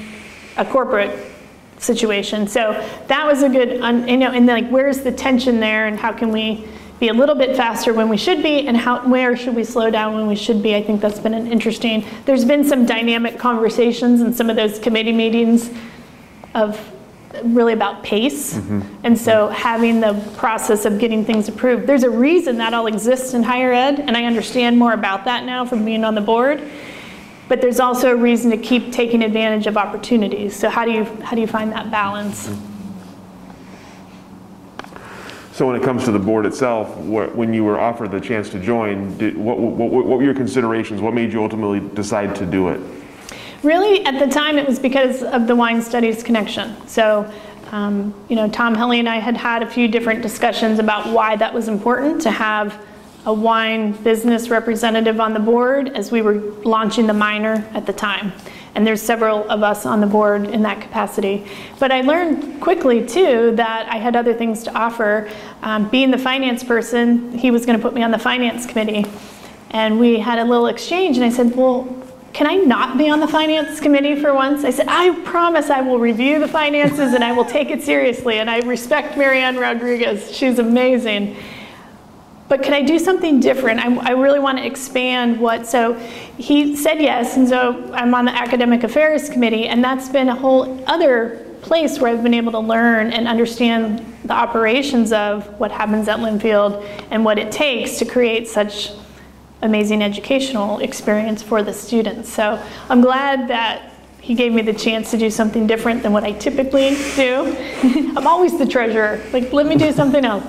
[0.56, 1.30] a corporate
[1.78, 2.46] situation.
[2.46, 2.72] So
[3.06, 3.72] that was a good,
[4.08, 6.66] you know, and like where's the tension there and how can we
[7.00, 9.90] be a little bit faster when we should be and how where should we slow
[9.90, 13.38] down when we should be i think that's been an interesting there's been some dynamic
[13.38, 15.70] conversations in some of those committee meetings
[16.54, 16.78] of
[17.42, 18.82] really about pace mm-hmm.
[19.02, 23.32] and so having the process of getting things approved there's a reason that all exists
[23.32, 26.60] in higher ed and i understand more about that now from being on the board
[27.50, 31.04] but there's also a reason to keep taking advantage of opportunities so how do you
[31.22, 32.48] how do you find that balance.
[35.52, 38.48] So when it comes to the board itself, what, when you were offered the chance
[38.50, 41.02] to join, did, what, what, what were your considerations?
[41.02, 42.80] What made you ultimately decide to do it?
[43.62, 46.74] Really, at the time, it was because of the wine studies connection.
[46.88, 47.30] So,
[47.72, 51.36] um, you know, Tom Hellie and I had had a few different discussions about why
[51.36, 52.82] that was important to have
[53.26, 57.92] a wine business representative on the board as we were launching the minor at the
[57.92, 58.32] time.
[58.74, 61.46] And there's several of us on the board in that capacity.
[61.78, 65.28] But I learned quickly too that I had other things to offer.
[65.62, 69.04] Um, being the finance person, he was going to put me on the finance committee.
[69.70, 72.00] And we had a little exchange, and I said, Well,
[72.32, 74.64] can I not be on the finance committee for once?
[74.64, 78.38] I said, I promise I will review the finances and I will take it seriously.
[78.38, 80.34] And I respect Marianne Rodriguez.
[80.34, 81.36] She's amazing.
[82.50, 83.78] But can I do something different?
[83.78, 85.68] I, I really want to expand what.
[85.68, 85.94] So
[86.36, 90.34] he said yes, and so I'm on the academic affairs committee, and that's been a
[90.34, 95.70] whole other place where I've been able to learn and understand the operations of what
[95.70, 98.90] happens at Linfield and what it takes to create such
[99.62, 102.32] amazing educational experience for the students.
[102.32, 103.89] So I'm glad that
[104.30, 107.52] he gave me the chance to do something different than what I typically do.
[108.16, 109.20] I'm always the treasurer.
[109.32, 110.44] Like, let me do something else.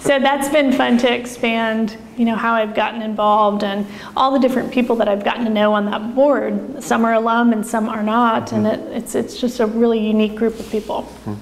[0.00, 4.38] So that's been fun to expand, you know, how I've gotten involved and all the
[4.38, 6.82] different people that I've gotten to know on that board.
[6.82, 10.34] Some are alum and some are not, and it, it's it's just a really unique
[10.34, 11.02] group of people.
[11.02, 11.34] Hmm.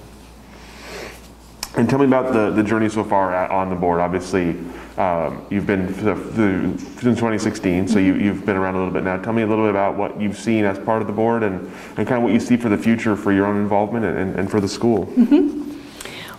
[1.76, 4.00] And tell me about the, the journey so far at, on the board.
[4.00, 4.56] Obviously,
[4.96, 9.18] um, you've been since 2016, so you, you've been around a little bit now.
[9.18, 11.70] Tell me a little bit about what you've seen as part of the board and,
[11.98, 14.50] and kind of what you see for the future for your own involvement and, and
[14.50, 15.06] for the school.
[15.06, 15.66] Mm-hmm.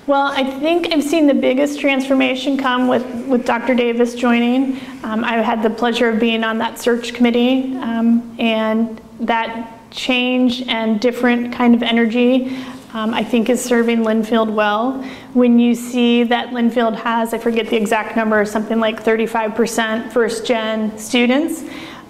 [0.08, 3.76] Well, I think I've seen the biggest transformation come with, with Dr.
[3.76, 4.80] Davis joining.
[5.04, 10.62] Um, I had the pleasure of being on that search committee, um, and that change
[10.68, 12.58] and different kind of energy
[12.94, 15.04] um, I think is serving Linfield well.
[15.34, 20.46] When you see that Linfield has, I forget the exact number, something like 35% first
[20.46, 21.64] gen students,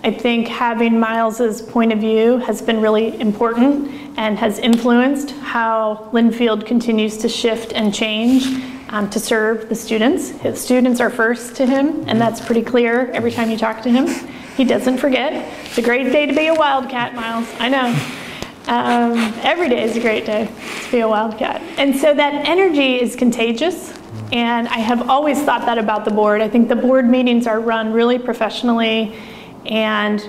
[0.03, 6.09] I think having Miles's point of view has been really important and has influenced how
[6.13, 8.45] Linfield continues to shift and change
[8.89, 10.29] um, to serve the students.
[10.29, 13.89] His students are first to him, and that's pretty clear every time you talk to
[13.89, 14.07] him.
[14.55, 15.33] He doesn't forget.
[15.65, 17.47] It's a great day to be a wildcat, Miles.
[17.59, 18.26] I know.
[18.67, 20.49] Um, every day is a great day
[20.83, 21.61] to be a wildcat.
[21.77, 23.93] And so that energy is contagious.
[24.33, 26.41] And I have always thought that about the board.
[26.41, 29.15] I think the board meetings are run really professionally
[29.65, 30.21] and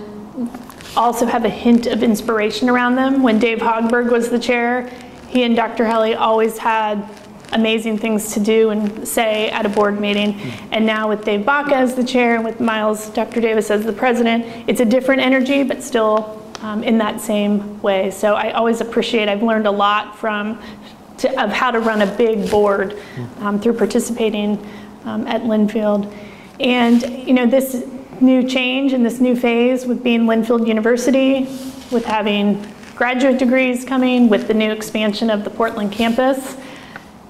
[0.96, 3.24] also have a hint of inspiration around them.
[3.24, 4.88] When Dave Hogberg was the chair,
[5.28, 5.84] he and Dr.
[5.84, 7.08] Hellie always had
[7.52, 10.38] amazing things to do and say at a board meeting.
[10.70, 13.40] And now with Dave Baca as the chair and with Miles, Dr.
[13.40, 18.10] Davis as the president, it's a different energy, but still um, in that same way.
[18.10, 20.60] So I always appreciate, I've learned a lot from,
[21.18, 22.98] to, of how to run a big board
[23.40, 24.58] um, through participating
[25.04, 26.12] um, at Linfield.
[26.60, 27.84] And, you know, this
[28.20, 31.44] new change and this new phase with being Linfield University,
[31.92, 36.56] with having graduate degrees coming, with the new expansion of the Portland campus,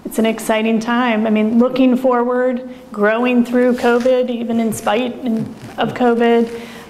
[0.07, 1.27] it's an exciting time.
[1.27, 5.13] I mean, looking forward, growing through COVID, even in spite
[5.77, 6.49] of COVID,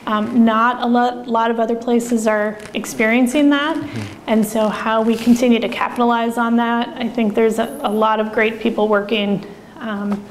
[0.09, 3.76] um, not a lot, lot, of other places are experiencing that.
[3.76, 4.24] Mm-hmm.
[4.26, 8.18] And so, how we continue to capitalize on that, I think there's a, a lot
[8.18, 9.46] of great people working
[9.76, 10.24] um,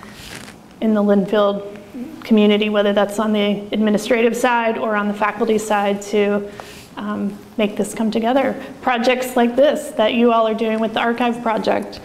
[0.81, 1.75] in the Linfield
[2.23, 6.51] community, whether that's on the administrative side or on the faculty side, to
[6.95, 8.59] um, make this come together.
[8.81, 11.99] Projects like this that you all are doing with the archive project.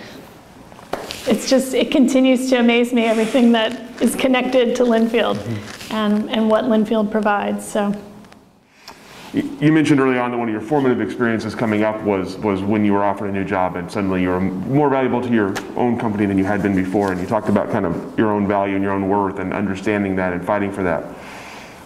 [1.26, 5.36] It's just, it continues to amaze me everything that is connected to Linfield.
[5.36, 7.66] Mm-hmm and, and what Linfield provides.
[7.66, 7.94] So.
[9.32, 12.84] You mentioned early on that one of your formative experiences coming up was was when
[12.84, 15.98] you were offered a new job and suddenly you were more valuable to your own
[15.98, 18.74] company than you had been before, and you talked about kind of your own value
[18.74, 21.04] and your own worth and understanding that and fighting for that.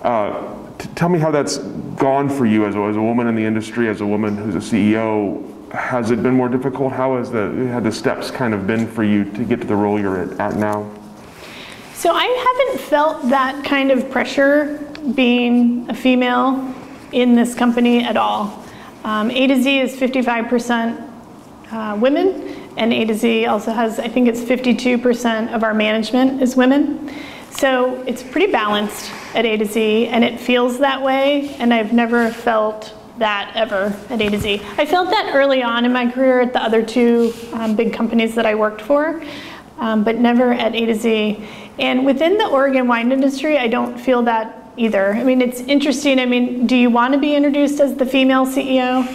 [0.03, 0.57] Uh,
[0.97, 1.59] tell me how that's
[1.99, 4.57] gone for you as a, as a woman in the industry, as a woman who's
[4.57, 5.71] a CEO.
[5.71, 6.93] Has it been more difficult?
[6.93, 9.77] How has the had the steps kind of been for you to get to the
[9.77, 10.91] role you're at, at now?
[11.97, 16.74] So I haven't felt that kind of pressure being a female
[17.12, 18.62] in this company at all.
[19.03, 21.11] Um, a to Z is 55%
[21.72, 26.42] uh, women, and A to Z also has, I think it's 52% of our management
[26.42, 27.11] is women.
[27.51, 31.94] So it's pretty balanced at A to Z, and it feels that way, and I've
[31.94, 34.61] never felt that ever at A to Z.
[34.76, 38.34] I felt that early on in my career at the other two um, big companies
[38.34, 39.22] that I worked for,
[39.79, 41.45] um, but never at A to Z.
[41.79, 45.14] And within the Oregon wine industry, I don't feel that either.
[45.14, 46.18] I mean, it's interesting.
[46.18, 49.07] I mean, do you want to be introduced as the female CEO?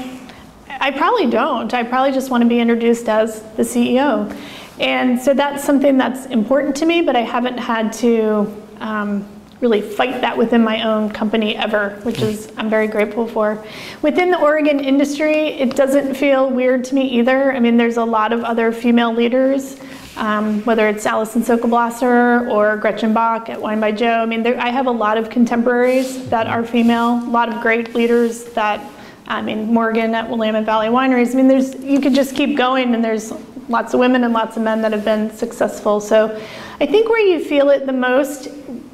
[0.67, 1.73] I probably don't.
[1.73, 4.35] I probably just want to be introduced as the CEO.
[4.79, 9.27] And so that's something that's important to me, but I haven't had to um,
[9.59, 13.63] really fight that within my own company ever, which is I'm very grateful for.
[14.01, 17.53] Within the Oregon industry, it doesn't feel weird to me either.
[17.53, 19.79] I mean, there's a lot of other female leaders
[20.17, 24.21] um, whether it's Alison Sokol Blosser or Gretchen Bach at Wine by Joe.
[24.21, 27.61] I mean, there, I have a lot of contemporaries that are female, a lot of
[27.61, 28.81] great leaders that,
[29.27, 31.31] I mean, Morgan at Willamette Valley Wineries.
[31.33, 33.31] I mean, there's you could just keep going, and there's
[33.69, 36.01] lots of women and lots of men that have been successful.
[36.01, 36.35] So,
[36.79, 38.49] I think where you feel it the most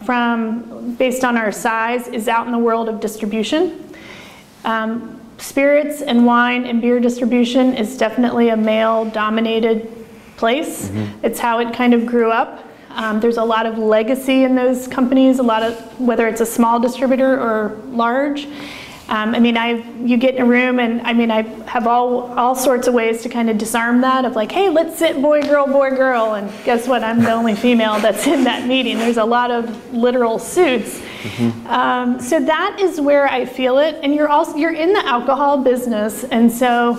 [0.06, 3.94] from based on our size is out in the world of distribution.
[4.66, 9.97] Um, spirits and wine and beer distribution is definitely a male dominated
[10.38, 10.88] place.
[10.88, 11.26] Mm-hmm.
[11.26, 12.64] It's how it kind of grew up.
[12.92, 16.46] Um, there's a lot of legacy in those companies, a lot of whether it's a
[16.46, 18.48] small distributor or large.
[19.10, 22.34] Um, I mean, I you get in a room, and I mean, I have all
[22.38, 25.42] all sorts of ways to kind of disarm that of like, hey, let's sit boy,
[25.44, 27.04] girl, boy, girl, and guess what?
[27.04, 28.98] I'm the only female that's in that meeting.
[28.98, 31.00] There's a lot of literal suits.
[31.00, 31.68] Mm-hmm.
[31.68, 35.64] Um, so that is where I feel it, and you're also you're in the alcohol
[35.64, 36.96] business, and so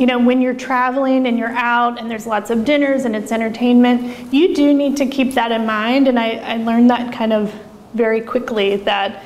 [0.00, 3.30] you know, when you're traveling and you're out and there's lots of dinners and it's
[3.30, 6.08] entertainment, you do need to keep that in mind.
[6.08, 7.54] And I, I learned that kind of
[7.92, 9.22] very quickly that,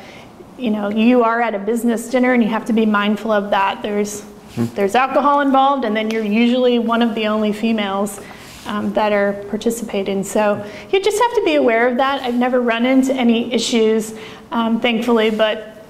[0.58, 3.50] you know, you are at a business dinner and you have to be mindful of
[3.50, 3.82] that.
[3.82, 4.64] There's, hmm.
[4.74, 8.20] there's alcohol involved, and then you're usually one of the only females
[8.66, 10.24] um, that are participating.
[10.24, 12.20] So you just have to be aware of that.
[12.22, 14.12] I've never run into any issues,
[14.50, 15.86] um, thankfully, but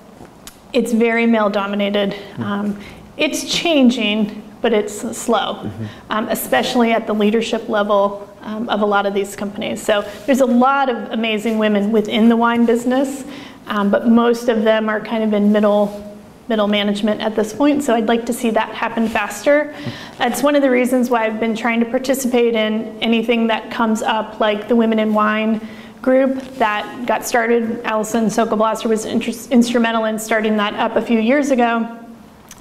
[0.75, 2.13] it's very male dominated.
[2.13, 2.43] Hmm.
[2.43, 2.81] Um,
[3.17, 5.85] it's changing, but it's slow, mm-hmm.
[6.09, 9.83] um, especially at the leadership level um, of a lot of these companies.
[9.83, 13.25] So there's a lot of amazing women within the wine business,
[13.67, 16.01] um, but most of them are kind of in middle
[16.49, 17.83] middle management at this point.
[17.83, 19.75] So I'd like to see that happen faster.
[20.17, 24.01] That's one of the reasons why I've been trying to participate in anything that comes
[24.01, 25.61] up, like the Women in Wine
[26.01, 27.83] group that got started.
[27.85, 32.04] Alison Sokol Blosser was instrumental in starting that up a few years ago.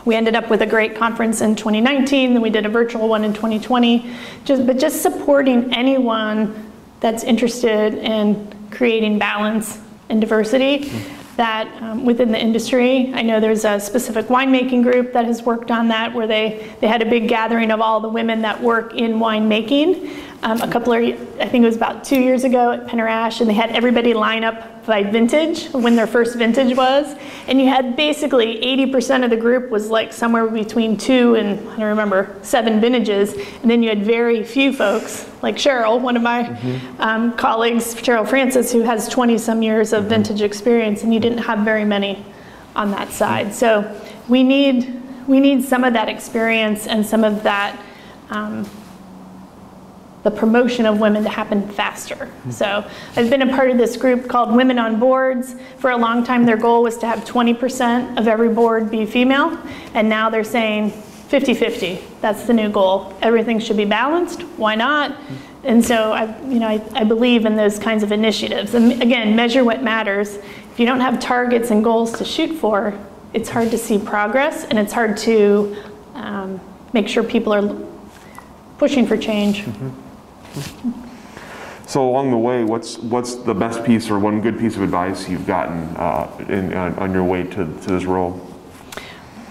[0.06, 3.24] We ended up with a great conference in 2019, then we did a virtual one
[3.24, 4.14] in 2020.
[4.44, 9.80] Just, but just supporting anyone that's interested in creating balance
[10.10, 10.92] and diversity
[11.36, 13.12] that um, within the industry.
[13.14, 16.88] I know there's a specific winemaking group that has worked on that where they, they
[16.88, 20.12] had a big gathering of all the women that work in winemaking
[20.44, 21.02] um, a couple of,
[21.40, 24.44] I think it was about two years ago at Penner-Ash, and they had everybody line
[24.44, 27.16] up by vintage, when their first vintage was.
[27.48, 31.78] And you had basically 80% of the group was like somewhere between two and, I
[31.78, 33.34] don't remember, seven vintages.
[33.62, 37.02] And then you had very few folks, like Cheryl, one of my mm-hmm.
[37.02, 40.10] um, colleagues, Cheryl Francis, who has 20 some years of mm-hmm.
[40.10, 42.26] vintage experience, and you didn't have very many
[42.76, 43.54] on that side.
[43.54, 47.82] So we need, we need some of that experience and some of that.
[48.30, 48.70] Um,
[50.24, 52.30] the promotion of women to happen faster.
[52.50, 55.56] So I've been a part of this group called Women on Boards.
[55.80, 59.58] For a long time, their goal was to have 20% of every board be female,
[59.94, 62.00] and now they're saying 50 50.
[62.22, 63.18] That's the new goal.
[63.22, 64.44] Everything should be balanced.
[64.58, 65.18] Why not?
[65.64, 68.76] And so I, you know, I, I believe in those kinds of initiatives.
[68.76, 70.36] And again, measure what matters.
[70.36, 72.98] If you don't have targets and goals to shoot for,
[73.34, 75.76] it's hard to see progress and it's hard to
[76.14, 76.62] um,
[76.94, 77.76] make sure people are
[78.78, 79.62] pushing for change.
[79.62, 80.03] Mm-hmm.
[81.86, 85.28] So along the way, what's what's the best piece or one good piece of advice
[85.28, 88.42] you've gotten uh, in, on, on your way to, to this role?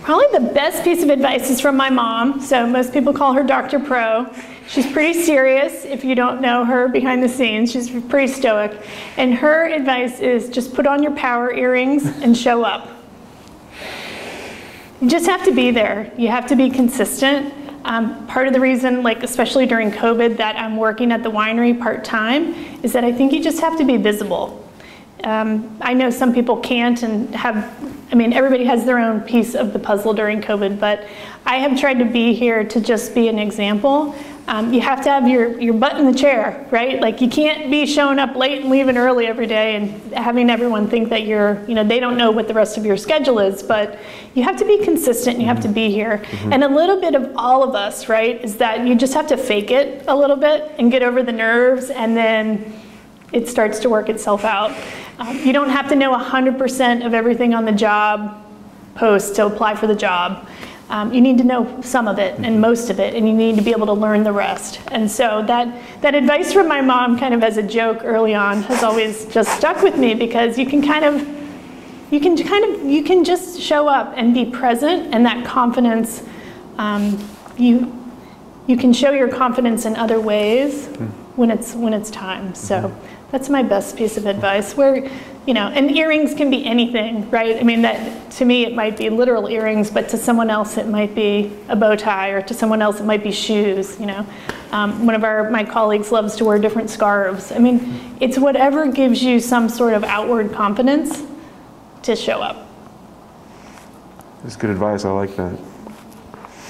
[0.02, 2.40] Probably the best piece of advice is from my mom.
[2.40, 3.78] So most people call her Dr.
[3.78, 4.26] Pro.
[4.66, 7.70] She's pretty serious if you don't know her behind the scenes.
[7.70, 8.72] She's pretty stoic.
[9.16, 12.88] And her advice is just put on your power earrings and show up.
[15.00, 16.12] You just have to be there.
[16.16, 17.54] You have to be consistent.
[17.84, 21.78] Um, part of the reason, like especially during COVID, that I'm working at the winery
[21.78, 24.58] part time is that I think you just have to be visible.
[25.24, 27.72] Um, I know some people can't and have,
[28.10, 31.06] I mean, everybody has their own piece of the puzzle during COVID, but
[31.46, 34.14] I have tried to be here to just be an example
[34.52, 37.00] um, you have to have your, your butt in the chair, right?
[37.00, 40.88] Like you can't be showing up late and leaving early every day and having everyone
[40.88, 43.62] think that you're, you know, they don't know what the rest of your schedule is,
[43.62, 43.98] but
[44.34, 46.18] you have to be consistent, you have to be here.
[46.18, 46.52] Mm-hmm.
[46.52, 49.38] And a little bit of all of us, right, is that you just have to
[49.38, 52.78] fake it a little bit and get over the nerves and then
[53.32, 54.78] it starts to work itself out.
[55.18, 58.44] Um, you don't have to know 100% of everything on the job
[58.96, 60.46] post to apply for the job.
[60.92, 62.60] Um, you need to know some of it and mm-hmm.
[62.60, 64.78] most of it, and you need to be able to learn the rest.
[64.88, 65.66] And so that,
[66.02, 69.48] that advice from my mom, kind of as a joke early on, has always just
[69.56, 71.14] stuck with me because you can kind of,
[72.12, 76.22] you can kind of, you can just show up and be present, and that confidence,
[76.76, 77.18] um,
[77.56, 77.90] you,
[78.66, 81.06] you can show your confidence in other ways mm-hmm.
[81.40, 82.54] when it's when it's time.
[82.54, 82.94] So.
[83.32, 84.76] That's my best piece of advice.
[84.76, 85.10] Where,
[85.46, 87.56] you know, and earrings can be anything, right?
[87.56, 90.86] I mean, that to me it might be literal earrings, but to someone else it
[90.86, 93.98] might be a bow tie, or to someone else it might be shoes.
[93.98, 94.26] You know,
[94.70, 97.50] um, one of our my colleagues loves to wear different scarves.
[97.50, 101.22] I mean, it's whatever gives you some sort of outward confidence
[102.02, 102.68] to show up.
[104.42, 105.06] That's good advice.
[105.06, 105.58] I like that.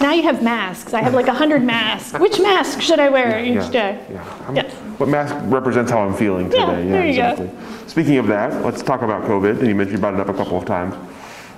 [0.01, 0.95] Now you have masks.
[0.95, 2.18] I have like a hundred masks.
[2.18, 4.07] Which mask should I wear each yeah, day?
[4.11, 4.53] Yeah.
[4.53, 4.70] Yeah.
[4.99, 6.84] What mask represents how I'm feeling today?
[6.84, 7.86] Yeah, there you go.
[7.86, 9.59] Speaking of that, let's talk about COVID.
[9.59, 10.95] And you mentioned you brought it up a couple of times.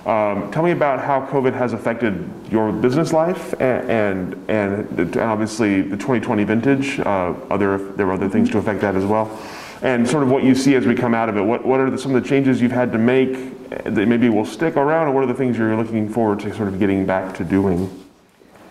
[0.05, 5.17] Um, tell me about how COVID has affected your business life and and, and, and
[5.17, 6.99] obviously the 2020 vintage.
[6.99, 9.41] Uh, other there were other things to affect that as well,
[9.81, 11.41] and sort of what you see as we come out of it.
[11.41, 14.45] What what are the, some of the changes you've had to make that maybe will
[14.45, 17.35] stick around, and what are the things you're looking forward to sort of getting back
[17.37, 18.04] to doing?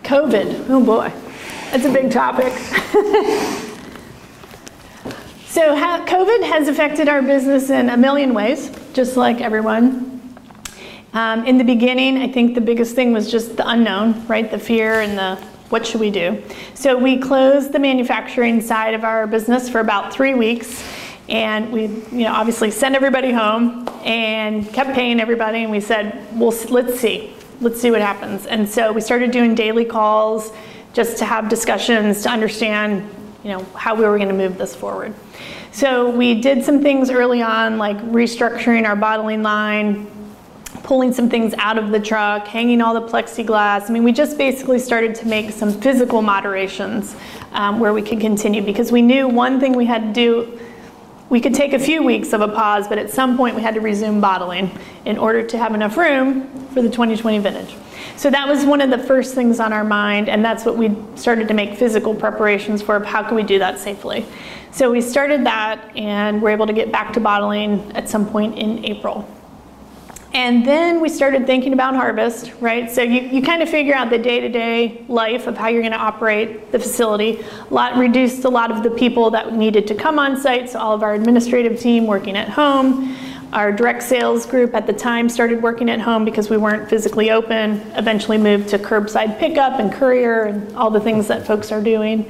[0.05, 0.69] COVID.
[0.69, 1.11] Oh boy,
[1.71, 2.53] that's a big topic.
[5.47, 10.11] so, how, COVID has affected our business in a million ways, just like everyone.
[11.13, 14.51] Um, in the beginning, I think the biggest thing was just the unknown, right?
[14.51, 15.35] The fear and the
[15.69, 16.43] what should we do?
[16.75, 20.83] So, we closed the manufacturing side of our business for about three weeks.
[21.27, 25.63] And we, you know, obviously sent everybody home and kept paying everybody.
[25.63, 28.45] And we said, well, let's see, let's see what happens.
[28.45, 30.51] And so we started doing daily calls
[30.93, 33.09] just to have discussions to understand,
[33.43, 35.13] you know, how we were going to move this forward.
[35.71, 40.07] So we did some things early on, like restructuring our bottling line,
[40.83, 43.89] pulling some things out of the truck, hanging all the plexiglass.
[43.89, 47.15] I mean, we just basically started to make some physical moderations
[47.51, 50.59] um, where we could continue because we knew one thing we had to do.
[51.29, 53.73] We could take a few weeks of a pause, but at some point we had
[53.73, 54.69] to resume bottling
[55.05, 57.75] in order to have enough room for the 2020 vintage.
[58.15, 60.95] So that was one of the first things on our mind, and that's what we
[61.15, 63.03] started to make physical preparations for.
[63.03, 64.25] How can we do that safely?
[64.71, 68.57] So we started that, and we're able to get back to bottling at some point
[68.59, 69.27] in April.
[70.35, 72.91] And then we started thinking about harvest, right?
[72.91, 75.81] So you, you kind of figure out the day to day life of how you're
[75.81, 77.41] going to operate the facility.
[77.69, 80.79] A lot reduced a lot of the people that needed to come on site, so
[80.79, 83.15] all of our administrative team working at home.
[83.53, 87.31] Our direct sales group at the time started working at home because we weren't physically
[87.31, 91.81] open, eventually moved to curbside pickup and courier and all the things that folks are
[91.81, 92.29] doing.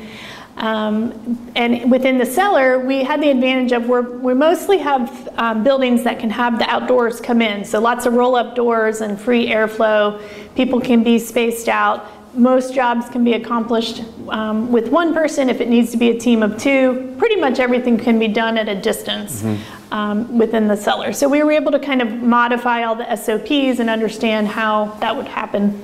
[0.57, 5.63] Um, and within the cellar, we had the advantage of we're, we mostly have um,
[5.63, 7.65] buildings that can have the outdoors come in.
[7.65, 10.21] So lots of roll up doors and free airflow.
[10.55, 12.09] People can be spaced out.
[12.37, 15.49] Most jobs can be accomplished um, with one person.
[15.49, 18.57] If it needs to be a team of two, pretty much everything can be done
[18.57, 19.43] at a distance
[19.91, 21.13] um, within the cellar.
[21.13, 25.15] So we were able to kind of modify all the SOPs and understand how that
[25.15, 25.81] would happen.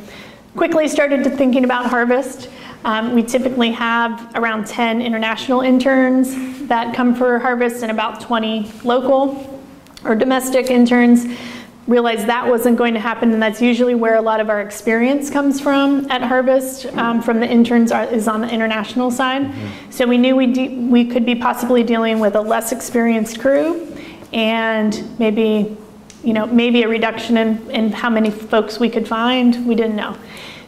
[0.56, 2.50] Quickly started to thinking about harvest.
[2.84, 8.72] Um, we typically have around 10 international interns that come for harvest and about 20
[8.84, 9.62] local
[10.04, 11.26] or domestic interns.
[11.88, 15.30] Realized that wasn't going to happen, and that's usually where a lot of our experience
[15.30, 16.86] comes from at Harvest.
[16.96, 19.52] Um, from the interns are, is on the international side,
[19.90, 23.92] so we knew we de- we could be possibly dealing with a less experienced crew,
[24.32, 25.76] and maybe
[26.24, 29.68] you know maybe a reduction in, in how many folks we could find.
[29.68, 30.16] We didn't know.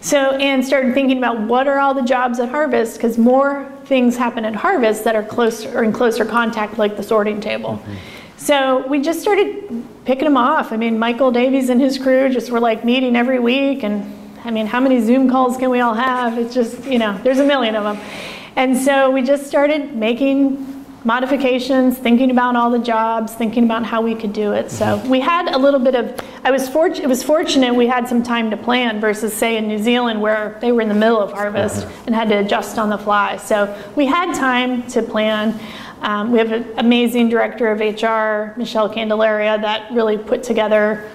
[0.04, 4.18] So, and started thinking about what are all the jobs at Harvest, because more things
[4.18, 7.80] happen at Harvest that are close or in closer contact, like the sorting table.
[7.82, 7.94] Mm-hmm.
[8.36, 10.74] So we just started picking them off.
[10.74, 14.04] I mean, Michael Davies and his crew just were like meeting every week, and
[14.44, 16.38] I mean, how many Zoom calls can we all have?
[16.38, 18.06] It's just, you know, there's a million of them.
[18.58, 20.73] And so we just started making
[21.04, 24.72] modifications, thinking about all the jobs, thinking about how we could do it.
[24.72, 28.08] So we had a little bit of, I was fortunate, it was fortunate we had
[28.08, 31.20] some time to plan versus say in New Zealand where they were in the middle
[31.20, 33.38] of harvest and had to adjust on the fly.
[33.38, 35.60] So we had time to plan.
[36.02, 41.10] Um, we have an amazing director of HR, Michelle Candelaria, that really put together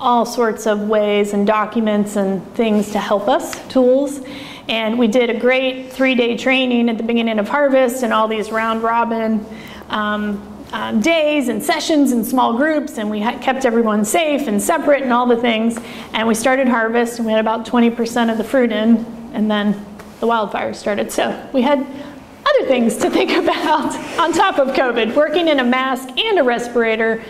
[0.00, 4.20] all sorts of ways and documents and things to help us, tools.
[4.68, 8.28] And we did a great three day training at the beginning of harvest and all
[8.28, 9.44] these round robin
[9.90, 12.98] um, um, days and sessions in small groups.
[12.98, 15.78] And we kept everyone safe and separate and all the things.
[16.12, 19.04] And we started harvest and we had about 20% of the fruit in.
[19.34, 19.72] And then
[20.20, 21.12] the wildfires started.
[21.12, 25.14] So we had other things to think about on top of COVID.
[25.14, 27.22] Working in a mask and a respirator,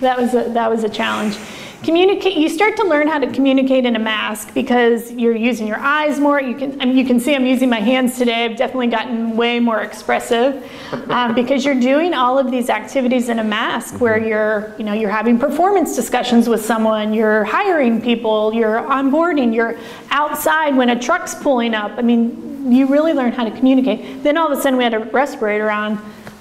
[0.00, 1.36] that was a, that was a challenge.
[1.84, 2.38] Communicate.
[2.38, 6.18] You start to learn how to communicate in a mask because you're using your eyes
[6.18, 6.40] more.
[6.40, 6.80] You can.
[6.80, 8.46] I mean, you can see I'm using my hands today.
[8.46, 10.64] I've definitely gotten way more expressive
[11.10, 14.94] um, because you're doing all of these activities in a mask where you're, you know,
[14.94, 17.12] you're having performance discussions with someone.
[17.12, 18.54] You're hiring people.
[18.54, 19.54] You're onboarding.
[19.54, 19.78] You're
[20.08, 21.92] outside when a truck's pulling up.
[21.98, 24.22] I mean, you really learn how to communicate.
[24.22, 25.96] Then all of a sudden we had a respirator on.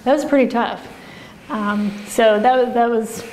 [0.06, 0.88] That was pretty tough.
[1.50, 3.26] Um, so that that was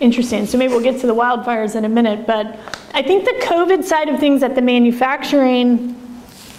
[0.00, 0.46] interesting.
[0.46, 2.58] So maybe we'll get to the wildfires in a minute, but
[2.94, 5.94] I think the COVID side of things at the manufacturing,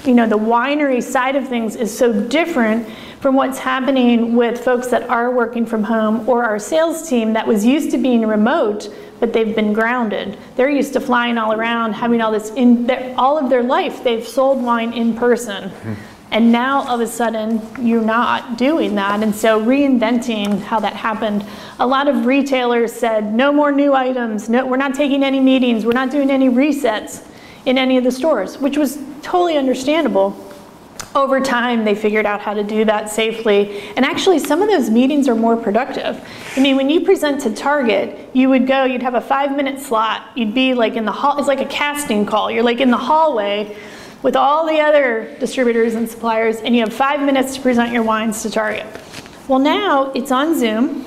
[0.05, 2.87] you know, the winery side of things is so different
[3.19, 7.45] from what's happening with folks that are working from home or our sales team that
[7.45, 10.37] was used to being remote, but they've been grounded.
[10.55, 14.03] They're used to flying all around, having all this in their, all of their life.
[14.03, 15.69] They've sold wine in person.
[15.69, 15.93] Hmm.
[16.31, 19.23] And now all of a sudden, you're not doing that.
[19.23, 21.43] And so reinventing how that happened.
[21.79, 24.47] A lot of retailers said, no more new items.
[24.47, 25.85] No, we're not taking any meetings.
[25.85, 27.25] We're not doing any resets
[27.65, 30.45] in any of the stores, which was totally understandable.
[31.15, 33.81] Over time, they figured out how to do that safely.
[33.97, 36.23] And actually, some of those meetings are more productive.
[36.55, 39.81] I mean, when you present to Target, you would go, you'd have a five minute
[39.81, 40.29] slot.
[40.35, 42.51] You'd be like in the hall, it's like a casting call.
[42.51, 43.75] You're like in the hallway
[44.21, 48.03] with all the other distributors and suppliers, and you have five minutes to present your
[48.03, 48.85] wines to Target.
[49.47, 51.05] Well, now it's on Zoom.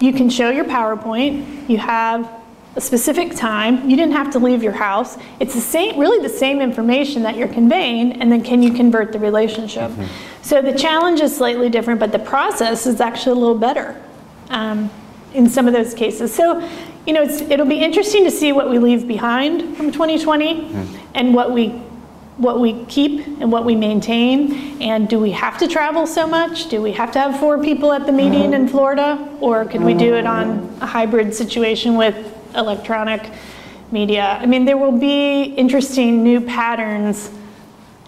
[0.00, 1.68] You can show your PowerPoint.
[1.68, 2.28] You have
[2.76, 3.88] a specific time.
[3.88, 5.16] You didn't have to leave your house.
[5.38, 9.12] It's the same, really the same information that you're conveying, and then can you convert
[9.12, 9.90] the relationship?
[9.90, 10.42] Mm-hmm.
[10.42, 14.00] So the challenge is slightly different, but the process is actually a little better
[14.48, 14.90] um,
[15.32, 16.34] in some of those cases.
[16.34, 16.68] So,
[17.06, 20.96] you know, it'll be interesting to see what we leave behind from 2020 mm-hmm.
[21.14, 21.80] and what we
[22.36, 26.68] what we keep and what we maintain and do we have to travel so much?
[26.68, 29.28] Do we have to have four people at the meeting in florida?
[29.40, 33.30] Or could we do it on a hybrid situation with electronic
[33.92, 34.38] media?
[34.40, 37.30] I mean there will be interesting new patterns.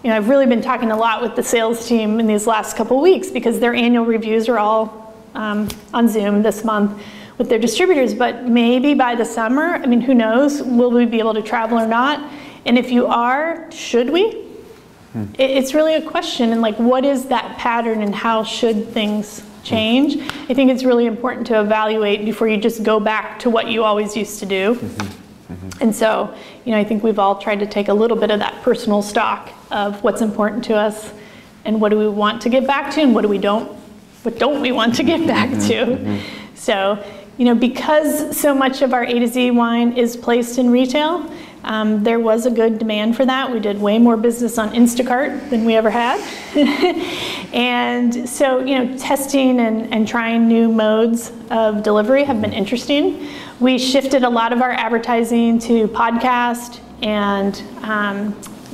[0.03, 2.75] You know i've really been talking a lot with the sales team in these last
[2.75, 7.01] couple weeks because their annual reviews are all um, on zoom this month
[7.37, 10.61] with their distributors but maybe by the summer i mean who knows?
[10.61, 12.21] Will we be able to travel or not
[12.67, 14.43] and if you are, should we?
[15.13, 15.25] Hmm.
[15.39, 20.17] It's really a question, and like, what is that pattern, and how should things change?
[20.49, 23.83] I think it's really important to evaluate before you just go back to what you
[23.83, 24.75] always used to do.
[24.75, 25.53] Mm-hmm.
[25.53, 25.81] Mm-hmm.
[25.81, 26.35] And so,
[26.65, 29.01] you know, I think we've all tried to take a little bit of that personal
[29.01, 31.11] stock of what's important to us,
[31.65, 33.71] and what do we want to get back to, and what do we don't,
[34.23, 35.67] what don't we want to get back mm-hmm.
[35.67, 35.85] to.
[35.85, 36.55] Mm-hmm.
[36.55, 37.03] So,
[37.37, 41.31] you know, because so much of our A to Z wine is placed in retail,
[41.67, 43.51] um, there was a good demand for that.
[43.51, 46.17] We did way more business on Instacart than we ever had.
[47.53, 53.27] and so, you know, testing and, and trying new modes of delivery have been interesting.
[53.59, 58.29] We shifted a lot of our advertising to podcast and um,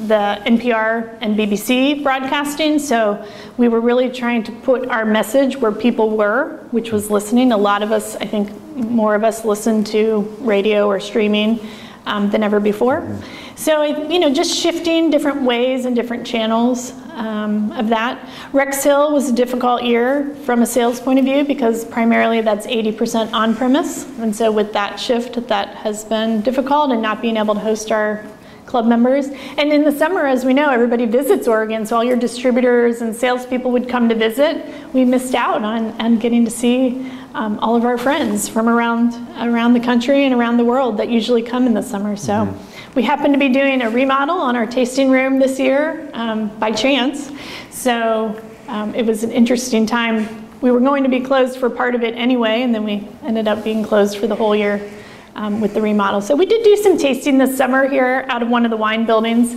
[0.07, 2.77] the NPR and BBC broadcasting.
[2.77, 3.25] So
[3.57, 7.53] we were really trying to put our message where people were, which was listening.
[7.53, 11.59] A lot of us, I think more of us listen to radio or streaming
[12.05, 13.07] um, than ever before.
[13.55, 18.29] So, you know, just shifting different ways and different channels um, of that.
[18.51, 22.65] Rex Hill was a difficult year from a sales point of view because primarily that's
[22.67, 24.05] 80% on premise.
[24.19, 27.91] And so, with that shift, that has been difficult and not being able to host
[27.91, 28.25] our
[28.65, 29.27] club members.
[29.57, 33.15] And in the summer, as we know, everybody visits Oregon, so all your distributors and
[33.15, 34.65] salespeople would come to visit.
[34.93, 39.13] We missed out on, on getting to see um, all of our friends from around
[39.39, 42.15] around the country and around the world that usually come in the summer.
[42.15, 42.93] So mm-hmm.
[42.93, 46.71] we happen to be doing a remodel on our tasting room this year um, by
[46.71, 47.31] chance.
[47.71, 50.47] So um, it was an interesting time.
[50.61, 53.47] We were going to be closed for part of it anyway, and then we ended
[53.47, 54.89] up being closed for the whole year
[55.35, 56.21] um, with the remodel.
[56.21, 59.05] So we did do some tasting this summer here out of one of the wine
[59.05, 59.55] buildings.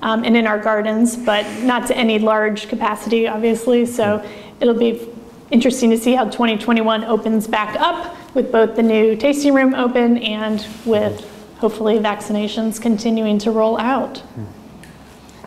[0.00, 3.84] Um, and in our gardens, but not to any large capacity, obviously.
[3.84, 4.24] So
[4.60, 5.08] it'll be
[5.50, 10.18] interesting to see how 2021 opens back up with both the new tasting room open
[10.18, 11.26] and with
[11.58, 14.22] hopefully vaccinations continuing to roll out.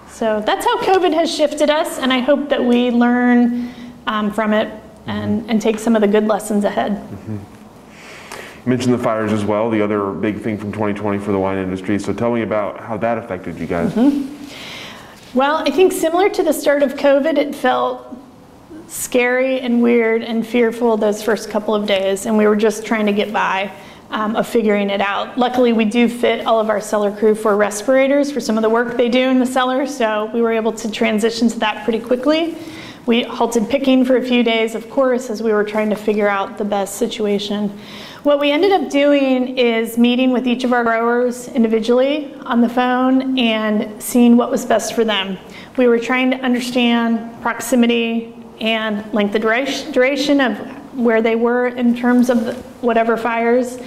[0.09, 3.73] So that's how COVID has shifted us, and I hope that we learn
[4.07, 4.71] um, from it
[5.07, 6.91] and, and take some of the good lessons ahead.
[6.91, 7.37] Mm-hmm.
[8.63, 11.57] You mentioned the fires as well, the other big thing from 2020 for the wine
[11.57, 11.97] industry.
[11.97, 13.91] So tell me about how that affected you guys.
[13.93, 15.37] Mm-hmm.
[15.37, 18.20] Well, I think similar to the start of COVID, it felt
[18.91, 23.05] scary and weird and fearful those first couple of days, and we were just trying
[23.05, 23.71] to get by.
[24.13, 25.37] Um, of figuring it out.
[25.37, 28.69] Luckily, we do fit all of our cellar crew for respirators for some of the
[28.69, 32.01] work they do in the cellar, so we were able to transition to that pretty
[32.01, 32.57] quickly.
[33.05, 36.27] We halted picking for a few days, of course, as we were trying to figure
[36.27, 37.69] out the best situation.
[38.23, 42.67] What we ended up doing is meeting with each of our growers individually on the
[42.67, 45.37] phone and seeing what was best for them.
[45.77, 49.41] We were trying to understand proximity, and length of
[49.91, 50.57] duration of
[50.97, 53.79] where they were in terms of whatever fires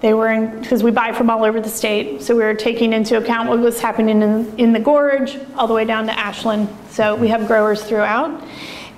[0.00, 2.20] they were in, because we buy from all over the state.
[2.22, 5.74] So we were taking into account what was happening in, in the gorge all the
[5.74, 6.68] way down to Ashland.
[6.90, 8.42] So we have growers throughout.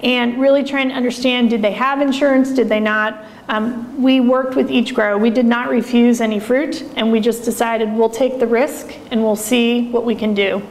[0.02, 3.24] and really trying to understand did they have insurance, did they not.
[3.48, 5.18] Um, we worked with each grower.
[5.18, 9.22] We did not refuse any fruit, and we just decided we'll take the risk and
[9.22, 10.62] we'll see what we can do.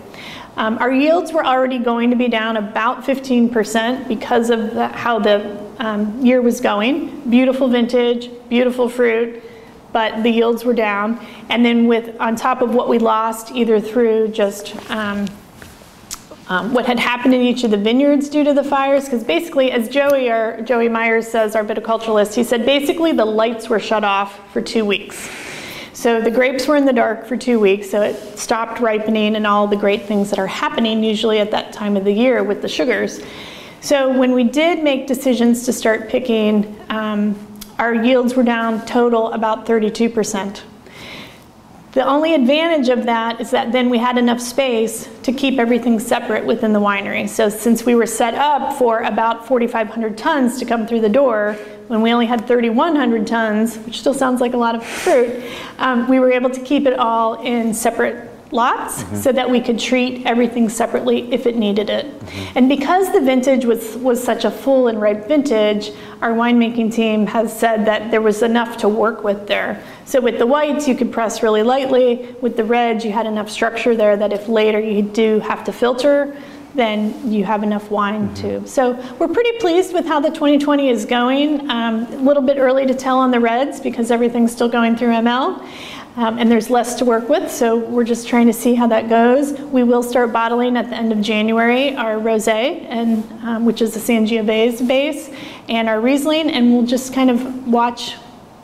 [0.57, 5.19] Um, our yields were already going to be down about 15% because of the, how
[5.19, 7.29] the um, year was going.
[7.29, 9.43] Beautiful vintage, beautiful fruit,
[9.93, 11.23] but the yields were down.
[11.49, 15.27] And then with on top of what we lost, either through just um,
[16.47, 19.71] um, what had happened in each of the vineyards due to the fires, because basically,
[19.71, 24.03] as Joey, our, Joey Myers says, our viticulturalist, he said basically the lights were shut
[24.03, 25.29] off for two weeks.
[25.97, 29.47] So the grapes were in the dark for two weeks, so it stopped ripening and
[29.47, 32.61] all the great things that are happening usually at that time of the year with
[32.61, 33.19] the sugars.
[33.81, 37.35] So when we did make decisions to start picking, um,
[37.79, 40.61] our yields were down total about 32%.
[41.93, 45.99] The only advantage of that is that then we had enough space to keep everything
[45.99, 47.27] separate within the winery.
[47.27, 51.57] So since we were set up for about 4,500 tons to come through the door,
[51.87, 55.43] when we only had 3,100 tons, which still sounds like a lot of fruit,
[55.77, 59.15] um, we were able to keep it all in separate lots mm-hmm.
[59.17, 62.05] so that we could treat everything separately if it needed it.
[62.05, 62.57] Mm-hmm.
[62.57, 65.91] And because the vintage was, was such a full and ripe vintage,
[66.21, 69.83] our winemaking team has said that there was enough to work with there.
[70.05, 72.35] So with the whites, you could press really lightly.
[72.41, 75.73] With the reds, you had enough structure there that if later you do have to
[75.73, 76.35] filter,
[76.77, 78.61] then you have enough wine mm-hmm.
[78.61, 78.67] too.
[78.67, 81.69] So we're pretty pleased with how the 2020 is going.
[81.69, 85.09] Um, a little bit early to tell on the reds because everything's still going through
[85.09, 85.67] ML.
[86.15, 89.07] Um, and there's less to work with, so we're just trying to see how that
[89.07, 89.53] goes.
[89.53, 93.93] We will start bottling at the end of January our rosé, and um, which is
[93.93, 95.29] the Sangiovese base,
[95.69, 98.15] and our Riesling, and we'll just kind of watch,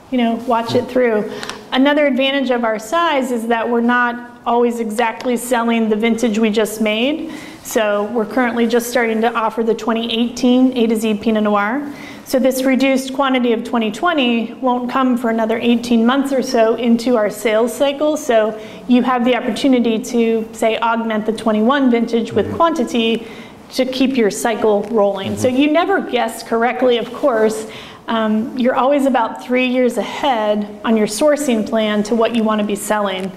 [0.10, 1.32] you know, watch it through.
[1.72, 6.50] Another advantage of our size is that we're not always exactly selling the vintage we
[6.50, 7.32] just made.
[7.64, 11.94] So we're currently just starting to offer the 2018 A to Z Pinot Noir.
[12.26, 17.16] So this reduced quantity of 2020 won't come for another 18 months or so into
[17.16, 18.18] our sales cycle.
[18.18, 18.60] So
[18.90, 22.56] you have the opportunity to, say, augment the 21 vintage with mm-hmm.
[22.56, 23.28] quantity
[23.72, 25.32] to keep your cycle rolling.
[25.32, 25.42] Mm-hmm.
[25.42, 27.68] So you never guess correctly, of course.
[28.10, 32.60] Um, you're always about three years ahead on your sourcing plan to what you want
[32.60, 33.32] to be selling.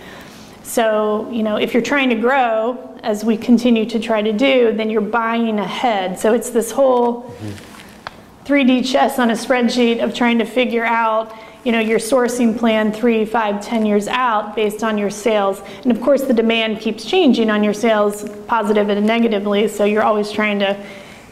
[0.66, 4.72] So, you know, if you're trying to grow, as we continue to try to do,
[4.72, 6.18] then you're buying ahead.
[6.18, 7.72] So it's this whole mm-hmm
[8.47, 11.34] 3D chess on a spreadsheet of trying to figure out
[11.64, 15.60] you know, your sourcing plan three, five, ten years out based on your sales.
[15.82, 20.05] And of course, the demand keeps changing on your sales, positive and negatively, so you're
[20.05, 20.80] always trying to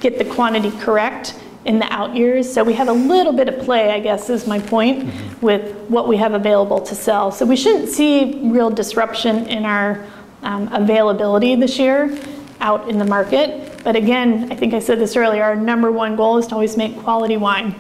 [0.01, 2.53] get the quantity correct in the out years.
[2.53, 5.47] So we have a little bit of play, I guess, is my point, mm-hmm.
[5.47, 7.31] with what we have available to sell.
[7.31, 10.05] So we shouldn't see real disruption in our
[10.43, 12.19] um, availability this year
[12.61, 13.83] out in the market.
[13.83, 16.77] But again, I think I said this earlier, our number one goal is to always
[16.77, 17.75] make quality wine.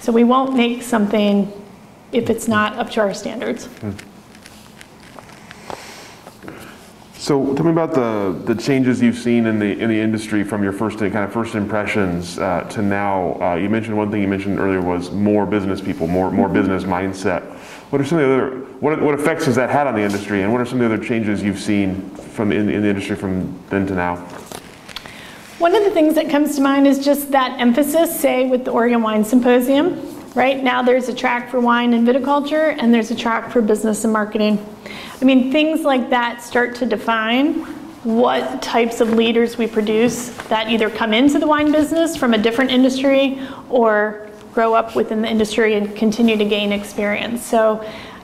[0.00, 1.50] So we won't make something
[2.12, 3.66] if it's not up to our standards.
[3.66, 3.92] Hmm.
[7.20, 10.62] So tell me about the, the changes you've seen in the in the industry from
[10.62, 13.38] your first kind of first impressions uh, to now.
[13.42, 16.84] Uh, you mentioned one thing you mentioned earlier was more business people, more more business
[16.84, 17.42] mindset.
[17.90, 20.40] What are some of the other what, what effects has that had on the industry,
[20.40, 23.16] and what are some of the other changes you've seen from in, in the industry
[23.16, 24.16] from then to now?
[25.58, 28.70] One of the things that comes to mind is just that emphasis, say, with the
[28.70, 30.19] Oregon Wine Symposium.
[30.34, 34.04] Right now, there's a track for wine and viticulture, and there's a track for business
[34.04, 34.64] and marketing.
[35.20, 37.54] I mean, things like that start to define
[38.04, 42.38] what types of leaders we produce that either come into the wine business from a
[42.38, 47.44] different industry or grow up within the industry and continue to gain experience.
[47.44, 47.80] So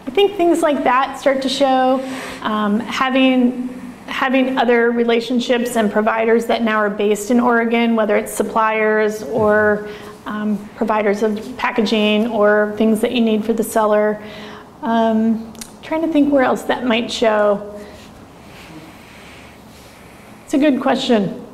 [0.07, 2.01] I think things like that start to show.
[2.43, 3.73] Um, having
[4.07, 9.89] having other relationships and providers that now are based in Oregon, whether it's suppliers or
[10.27, 14.23] um, providers of packaging or things that you need for the cellar.
[14.82, 17.81] Um, trying to think where else that might show.
[20.44, 21.44] It's a good question.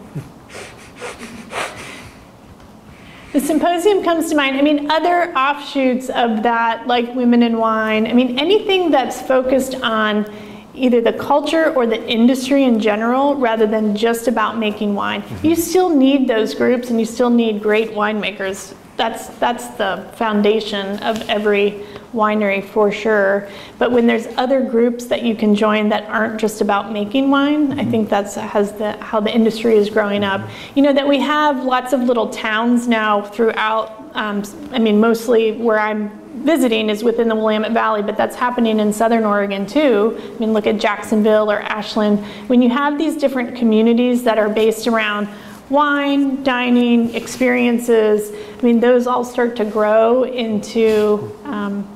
[3.32, 4.58] The symposium comes to mind.
[4.58, 9.76] I mean, other offshoots of that, like Women in Wine, I mean, anything that's focused
[9.76, 10.30] on
[10.74, 15.22] either the culture or the industry in general rather than just about making wine.
[15.22, 15.46] Mm-hmm.
[15.46, 18.74] You still need those groups and you still need great winemakers.
[18.96, 23.48] That's that's the foundation of every winery for sure.
[23.78, 27.68] But when there's other groups that you can join that aren't just about making wine,
[27.68, 27.80] mm-hmm.
[27.80, 30.46] I think that's has the how the industry is growing up.
[30.74, 33.98] You know that we have lots of little towns now throughout.
[34.14, 34.42] Um,
[34.72, 38.92] I mean, mostly where I'm visiting is within the Willamette Valley, but that's happening in
[38.92, 40.18] southern Oregon too.
[40.18, 42.24] I mean, look at Jacksonville or Ashland.
[42.48, 45.28] When you have these different communities that are based around
[45.70, 51.88] wine, dining, experiences, I mean, those all start to grow into um,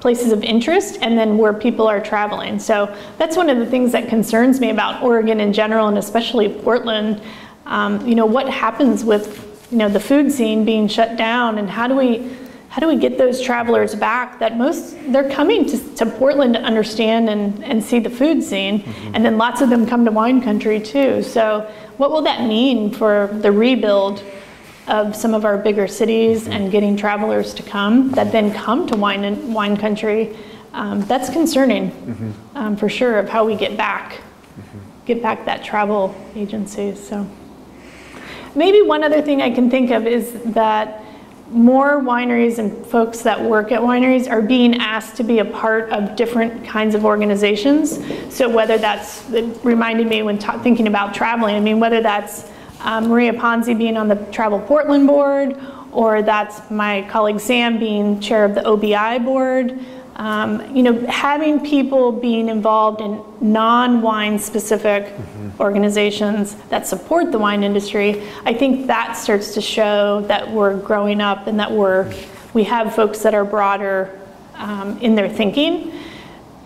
[0.00, 2.58] places of interest and then where people are traveling.
[2.58, 6.48] So that's one of the things that concerns me about Oregon in general and especially
[6.48, 7.20] Portland.
[7.66, 11.68] Um, you know, what happens with, you know, the food scene being shut down and
[11.68, 12.30] how do we
[12.78, 16.60] how do we get those travelers back that most they're coming to, to Portland to
[16.60, 19.14] understand and, and see the food scene mm-hmm.
[19.16, 21.20] and then lots of them come to wine country too.
[21.24, 24.22] So what will that mean for the rebuild
[24.86, 26.52] of some of our bigger cities mm-hmm.
[26.52, 30.36] and getting travelers to come that then come to wine and wine country?
[30.72, 32.56] Um, that's concerning mm-hmm.
[32.56, 34.78] um, for sure of how we get back, mm-hmm.
[35.04, 36.94] get back that travel agency.
[36.94, 37.28] So
[38.54, 41.02] maybe one other thing I can think of is that
[41.50, 45.90] more wineries and folks that work at wineries are being asked to be a part
[45.90, 47.98] of different kinds of organizations.
[48.34, 49.28] So whether that's,
[49.64, 52.50] reminded me when thinking about traveling, I mean, whether that's
[52.80, 55.58] um, Maria Ponzi being on the Travel Portland board,
[55.90, 59.78] or that's my colleague Sam being chair of the OBI board.
[60.18, 65.62] Um, you know, having people being involved in non-wine specific mm-hmm.
[65.62, 71.20] organizations that support the wine industry, I think that starts to show that we're growing
[71.20, 72.12] up and that we're
[72.52, 74.18] we have folks that are broader
[74.54, 75.92] um, in their thinking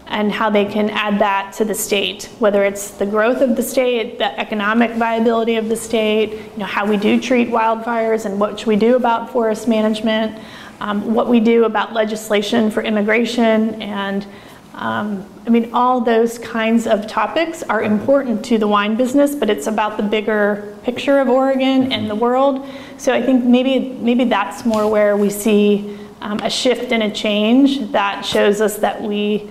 [0.06, 3.62] and how they can add that to the state, whether it's the growth of the
[3.62, 8.38] state, the economic viability of the state, you know, how we do treat wildfires and
[8.38, 10.38] what should we do about forest management
[10.82, 14.26] um, what we do about legislation for immigration, and
[14.74, 19.48] um, I mean, all those kinds of topics are important to the wine business, but
[19.48, 22.66] it's about the bigger picture of Oregon and the world.
[22.96, 27.10] So I think maybe maybe that's more where we see um, a shift and a
[27.12, 29.48] change that shows us that we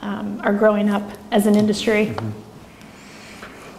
[0.00, 2.06] um, are growing up as an industry.
[2.06, 2.30] Mm-hmm.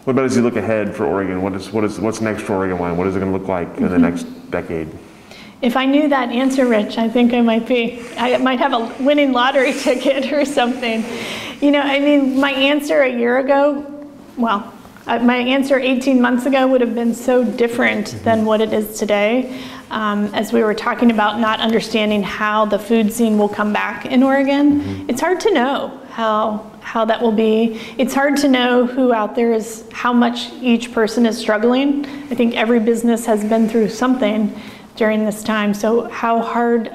[0.05, 1.41] What about as you look ahead for Oregon?
[1.41, 2.95] What is what is what's next for Oregon wine?
[2.95, 3.89] What is it going to look like in mm-hmm.
[3.89, 4.87] the next decade?
[5.61, 9.03] If I knew that answer, Rich, I think I might be, I might have a
[9.03, 11.03] winning lottery ticket or something.
[11.61, 13.83] You know, I mean, my answer a year ago,
[14.37, 14.71] well,
[15.07, 18.23] uh, my answer 18 months ago would have been so different mm-hmm.
[18.23, 19.59] than what it is today.
[19.89, 24.05] Um, as we were talking about not understanding how the food scene will come back
[24.05, 25.09] in Oregon, mm-hmm.
[25.09, 27.81] it's hard to know how how that will be.
[27.97, 32.05] It's hard to know who out there is how much each person is struggling.
[32.31, 34.55] I think every business has been through something
[34.97, 35.73] during this time.
[35.73, 36.91] So how hard,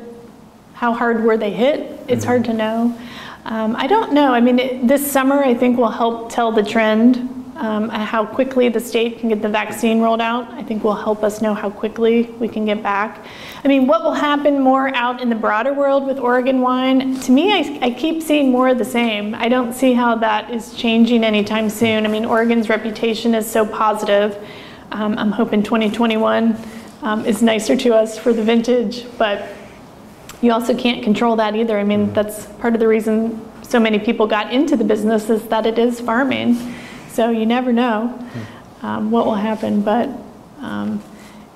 [0.74, 1.80] how hard were they hit?
[2.08, 2.26] It's mm-hmm.
[2.26, 2.98] hard to know.
[3.44, 4.32] Um, I don't know.
[4.32, 7.30] I mean, it, this summer I think will help tell the trend.
[7.54, 11.22] Um, how quickly the state can get the vaccine rolled out, I think will help
[11.22, 13.24] us know how quickly we can get back.
[13.62, 17.20] I mean, what will happen more out in the broader world with Oregon wine?
[17.20, 19.34] To me, I, I keep seeing more of the same.
[19.34, 22.04] I don't see how that is changing anytime soon.
[22.04, 24.36] I mean, Oregon's reputation is so positive.
[24.90, 26.56] Um, I'm hoping 2021
[27.02, 29.48] um, is nicer to us for the vintage, but
[30.40, 31.78] you also can't control that either.
[31.78, 35.42] I mean, that's part of the reason so many people got into the business is
[35.48, 36.74] that it is farming.
[37.08, 38.18] So you never know
[38.82, 40.08] um, what will happen, but
[40.60, 41.02] um,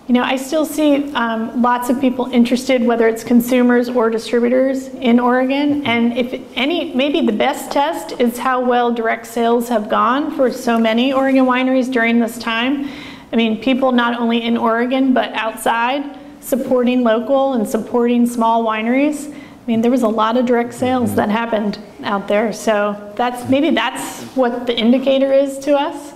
[0.07, 4.87] you know, I still see um, lots of people interested, whether it's consumers or distributors
[4.87, 5.85] in Oregon.
[5.85, 10.53] And if any, maybe the best test is how well direct sales have gone for
[10.53, 12.89] so many Oregon wineries during this time.
[13.37, 19.31] I mean, people not only in Oregon but outside supporting local and supporting small wineries.
[19.31, 22.55] I mean, there was a lot of direct sales that happened out there.
[22.55, 26.15] So that's maybe that's what the indicator is to us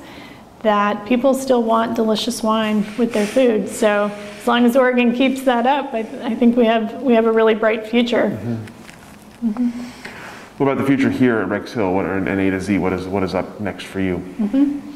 [0.61, 3.69] that people still want delicious wine with their food.
[3.69, 4.11] So
[4.41, 7.33] as long as Oregon keeps that up, I, I think we have we have a
[7.33, 8.31] really bright future.
[8.31, 9.51] Mm-hmm.
[9.51, 9.81] Mm-hmm.
[10.57, 11.93] What about the future here at Rex Hill?
[11.93, 12.79] What are an A to Z?
[12.79, 14.17] What is what is up next for you?
[14.39, 14.91] Mm-hmm.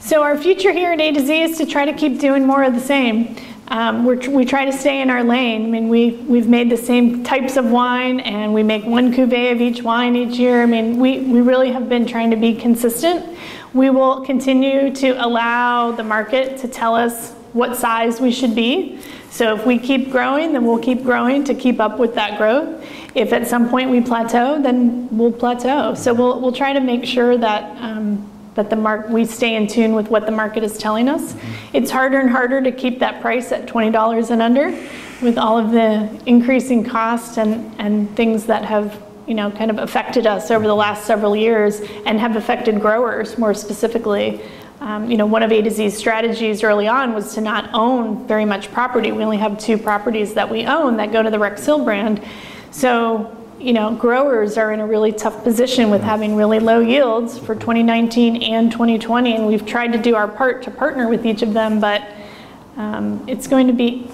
[0.00, 2.64] So our future here at A to Z is to try to keep doing more
[2.64, 3.36] of the same.
[3.68, 5.66] Um, we try to stay in our lane.
[5.66, 9.52] I mean, we, we've made the same types of wine and we make one cuvee
[9.52, 10.62] of each wine each year.
[10.62, 13.38] I mean, we, we really have been trying to be consistent.
[13.74, 19.00] We will continue to allow the market to tell us what size we should be.
[19.30, 22.84] So if we keep growing, then we'll keep growing to keep up with that growth.
[23.14, 25.94] If at some point we plateau, then we'll plateau.
[25.94, 29.66] So we'll, we'll try to make sure that um, that the mark we stay in
[29.66, 31.32] tune with what the market is telling us.
[31.32, 31.76] Mm-hmm.
[31.76, 34.70] It's harder and harder to keep that price at $20 and under
[35.22, 39.78] with all of the increasing costs and, and things that have you know kind of
[39.78, 44.40] affected us over the last several years and have affected growers more specifically.
[44.80, 48.26] Um, you know, one of A to Z's strategies early on was to not own
[48.26, 49.12] very much property.
[49.12, 52.24] We only have two properties that we own that go to the Rex Hill brand.
[52.70, 57.38] So you know, growers are in a really tough position with having really low yields
[57.38, 61.42] for 2019 and 2020, and we've tried to do our part to partner with each
[61.42, 62.02] of them, but
[62.76, 64.08] um, it's going to be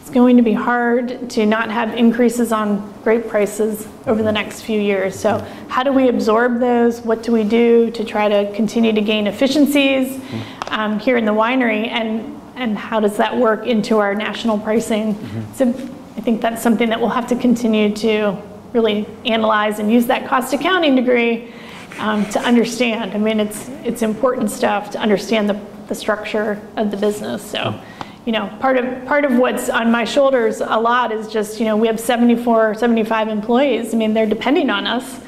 [0.00, 4.62] it's going to be hard to not have increases on grape prices over the next
[4.62, 5.18] few years.
[5.18, 5.38] So,
[5.68, 7.00] how do we absorb those?
[7.00, 10.20] What do we do to try to continue to gain efficiencies
[10.68, 11.88] um, here in the winery?
[11.88, 15.14] And, and how does that work into our national pricing?
[15.14, 15.54] Mm-hmm.
[15.54, 18.40] So, I think that's something that we'll have to continue to
[18.76, 21.52] really analyze and use that cost accounting degree
[21.98, 23.12] um, to understand.
[23.12, 25.58] I mean, it's, it's important stuff to understand the,
[25.88, 27.42] the structure of the business.
[27.50, 27.80] So
[28.26, 31.64] you know, part of part of what's on my shoulders a lot is just, you
[31.64, 33.94] know, we have 74, 75 employees.
[33.94, 35.20] I mean, they're depending on us,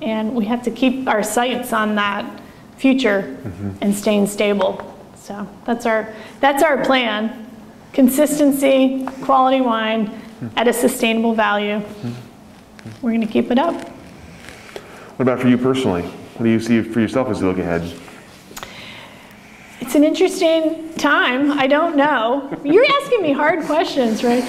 [0.00, 2.40] and we have to keep our sights on that
[2.76, 3.70] future mm-hmm.
[3.80, 4.96] and staying stable.
[5.16, 7.40] So that's our that's our plan.
[7.92, 10.20] Consistency, quality wine
[10.56, 11.80] at a sustainable value.
[11.80, 12.12] Mm-hmm.
[13.02, 13.74] We're going to keep it up.
[15.16, 16.02] What about for you personally?
[16.02, 17.82] What do you see for yourself as you look ahead?
[19.80, 21.52] It's an interesting time.
[21.52, 22.50] I don't know.
[22.64, 24.42] You're asking me hard questions, right?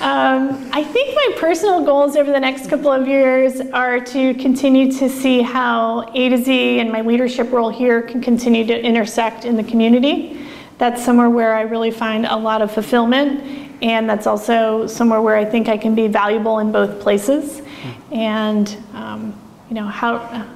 [0.00, 4.92] Um, I think my personal goals over the next couple of years are to continue
[4.92, 9.44] to see how A to Z and my leadership role here can continue to intersect
[9.44, 10.46] in the community.
[10.78, 15.36] That's somewhere where I really find a lot of fulfillment, and that's also somewhere where
[15.36, 17.62] I think I can be valuable in both places.
[18.10, 19.38] And um,
[19.68, 20.46] you know how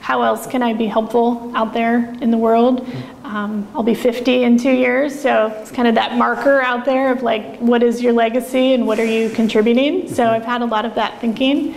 [0.00, 2.88] how else can I be helpful out there in the world?
[3.22, 7.12] Um, I'll be 50 in two years, so it's kind of that marker out there
[7.12, 10.12] of like, what is your legacy and what are you contributing?
[10.12, 11.76] So I've had a lot of that thinking,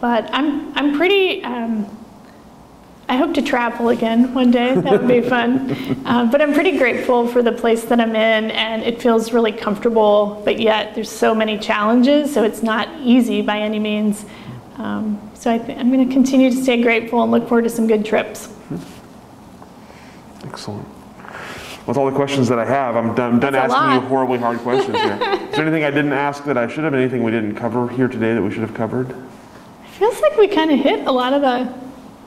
[0.00, 1.42] but I'm I'm pretty.
[1.42, 2.03] Um,
[3.08, 4.74] I hope to travel again one day.
[4.74, 5.76] That would be fun.
[6.04, 9.52] Uh, but I'm pretty grateful for the place that I'm in, and it feels really
[9.52, 10.42] comfortable.
[10.44, 14.26] But yet, there's so many challenges, so it's not easy by any means.
[14.76, 17.86] Um, so I am going to continue to stay grateful and look forward to some
[17.86, 18.50] good trips.
[20.44, 20.86] Excellent.
[21.86, 24.96] With all the questions that I have, I'm done, done asking you horribly hard questions
[24.98, 25.14] here.
[25.22, 26.94] Is there anything I didn't ask that I should have?
[26.94, 29.10] Anything we didn't cover here today that we should have covered?
[29.10, 31.83] It feels like we kind of hit a lot of the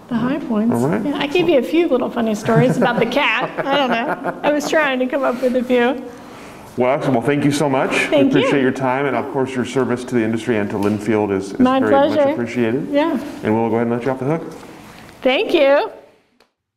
[0.08, 0.74] the high points.
[0.74, 1.04] All right.
[1.04, 3.50] Yeah, I gave you a few little funny stories about the cat.
[3.66, 4.40] I don't know.
[4.44, 6.10] I was trying to come up with a few.
[6.78, 7.18] Well, excellent.
[7.18, 7.90] Well, thank you so much.
[7.92, 8.64] Thank we appreciate you.
[8.64, 11.60] your time, and of course, your service to the industry and to Linfield is, is
[11.60, 12.16] My very pleasure.
[12.18, 12.90] much appreciated.
[12.90, 13.20] Yeah.
[13.44, 14.54] And we'll go ahead and let you off the hook.
[15.22, 15.92] Thank you.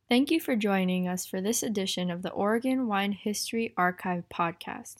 [0.09, 4.95] Thank you for joining us for this edition of the Oregon Wine History Archive podcast.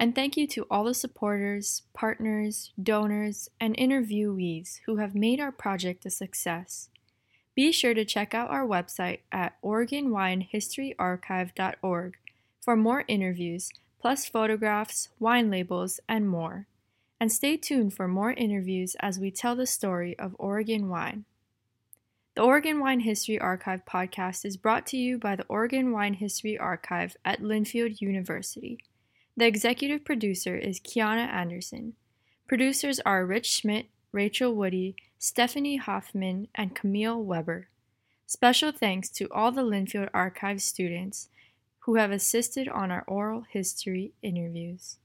[0.00, 5.52] And thank you to all the supporters, partners, donors, and interviewees who have made our
[5.52, 6.88] project a success.
[7.54, 12.16] Be sure to check out our website at OregonWineHistoryArchive.org
[12.60, 13.70] for more interviews,
[14.00, 16.66] plus photographs, wine labels, and more.
[17.20, 21.26] And stay tuned for more interviews as we tell the story of Oregon wine.
[22.34, 26.58] The Oregon Wine History Archive podcast is brought to you by the Oregon Wine History
[26.58, 28.80] Archive at Linfield University.
[29.36, 31.94] The executive producer is Kiana Anderson.
[32.48, 37.68] Producers are Rich Schmidt, Rachel Woody, Stephanie Hoffman, and Camille Weber.
[38.26, 41.30] Special thanks to all the Linfield Archive students
[41.78, 44.98] who have assisted on our oral history interviews.